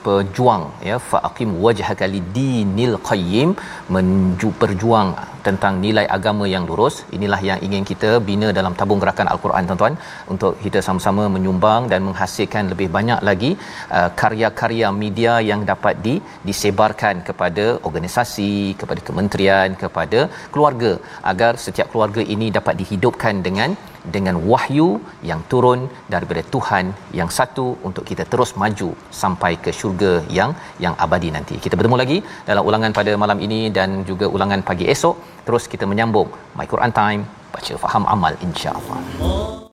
[0.04, 3.50] pejuang ya faqim wajhaka lidinil qayyim
[3.96, 5.10] menju perjuang
[5.48, 9.96] tentang nilai agama yang lurus inilah yang ingin kita bina dalam tabung gerakan al-Quran tuan-tuan
[10.34, 13.52] untuk kita sama-sama menyumbang dan menghasilkan lebih banyak lagi
[13.98, 16.16] uh, karya-karya media yang dapat di
[16.50, 20.22] disebarkan kepada organisasi kepada kementerian kepada
[20.56, 20.92] keluarga
[21.34, 23.72] agar setiap keluarga ini dapat dihidupkan dengan
[24.16, 24.88] dengan wahyu
[25.30, 25.80] yang turun
[26.14, 26.86] daripada Tuhan
[27.20, 28.90] yang satu untuk kita terus maju
[29.22, 30.52] sampai ke syurga yang
[30.86, 31.56] yang abadi nanti.
[31.66, 32.18] Kita bertemu lagi
[32.50, 35.18] dalam ulangan pada malam ini dan juga ulangan pagi esok.
[35.50, 39.69] Terus kita menyambung My Quran Time baca faham amal insya-Allah.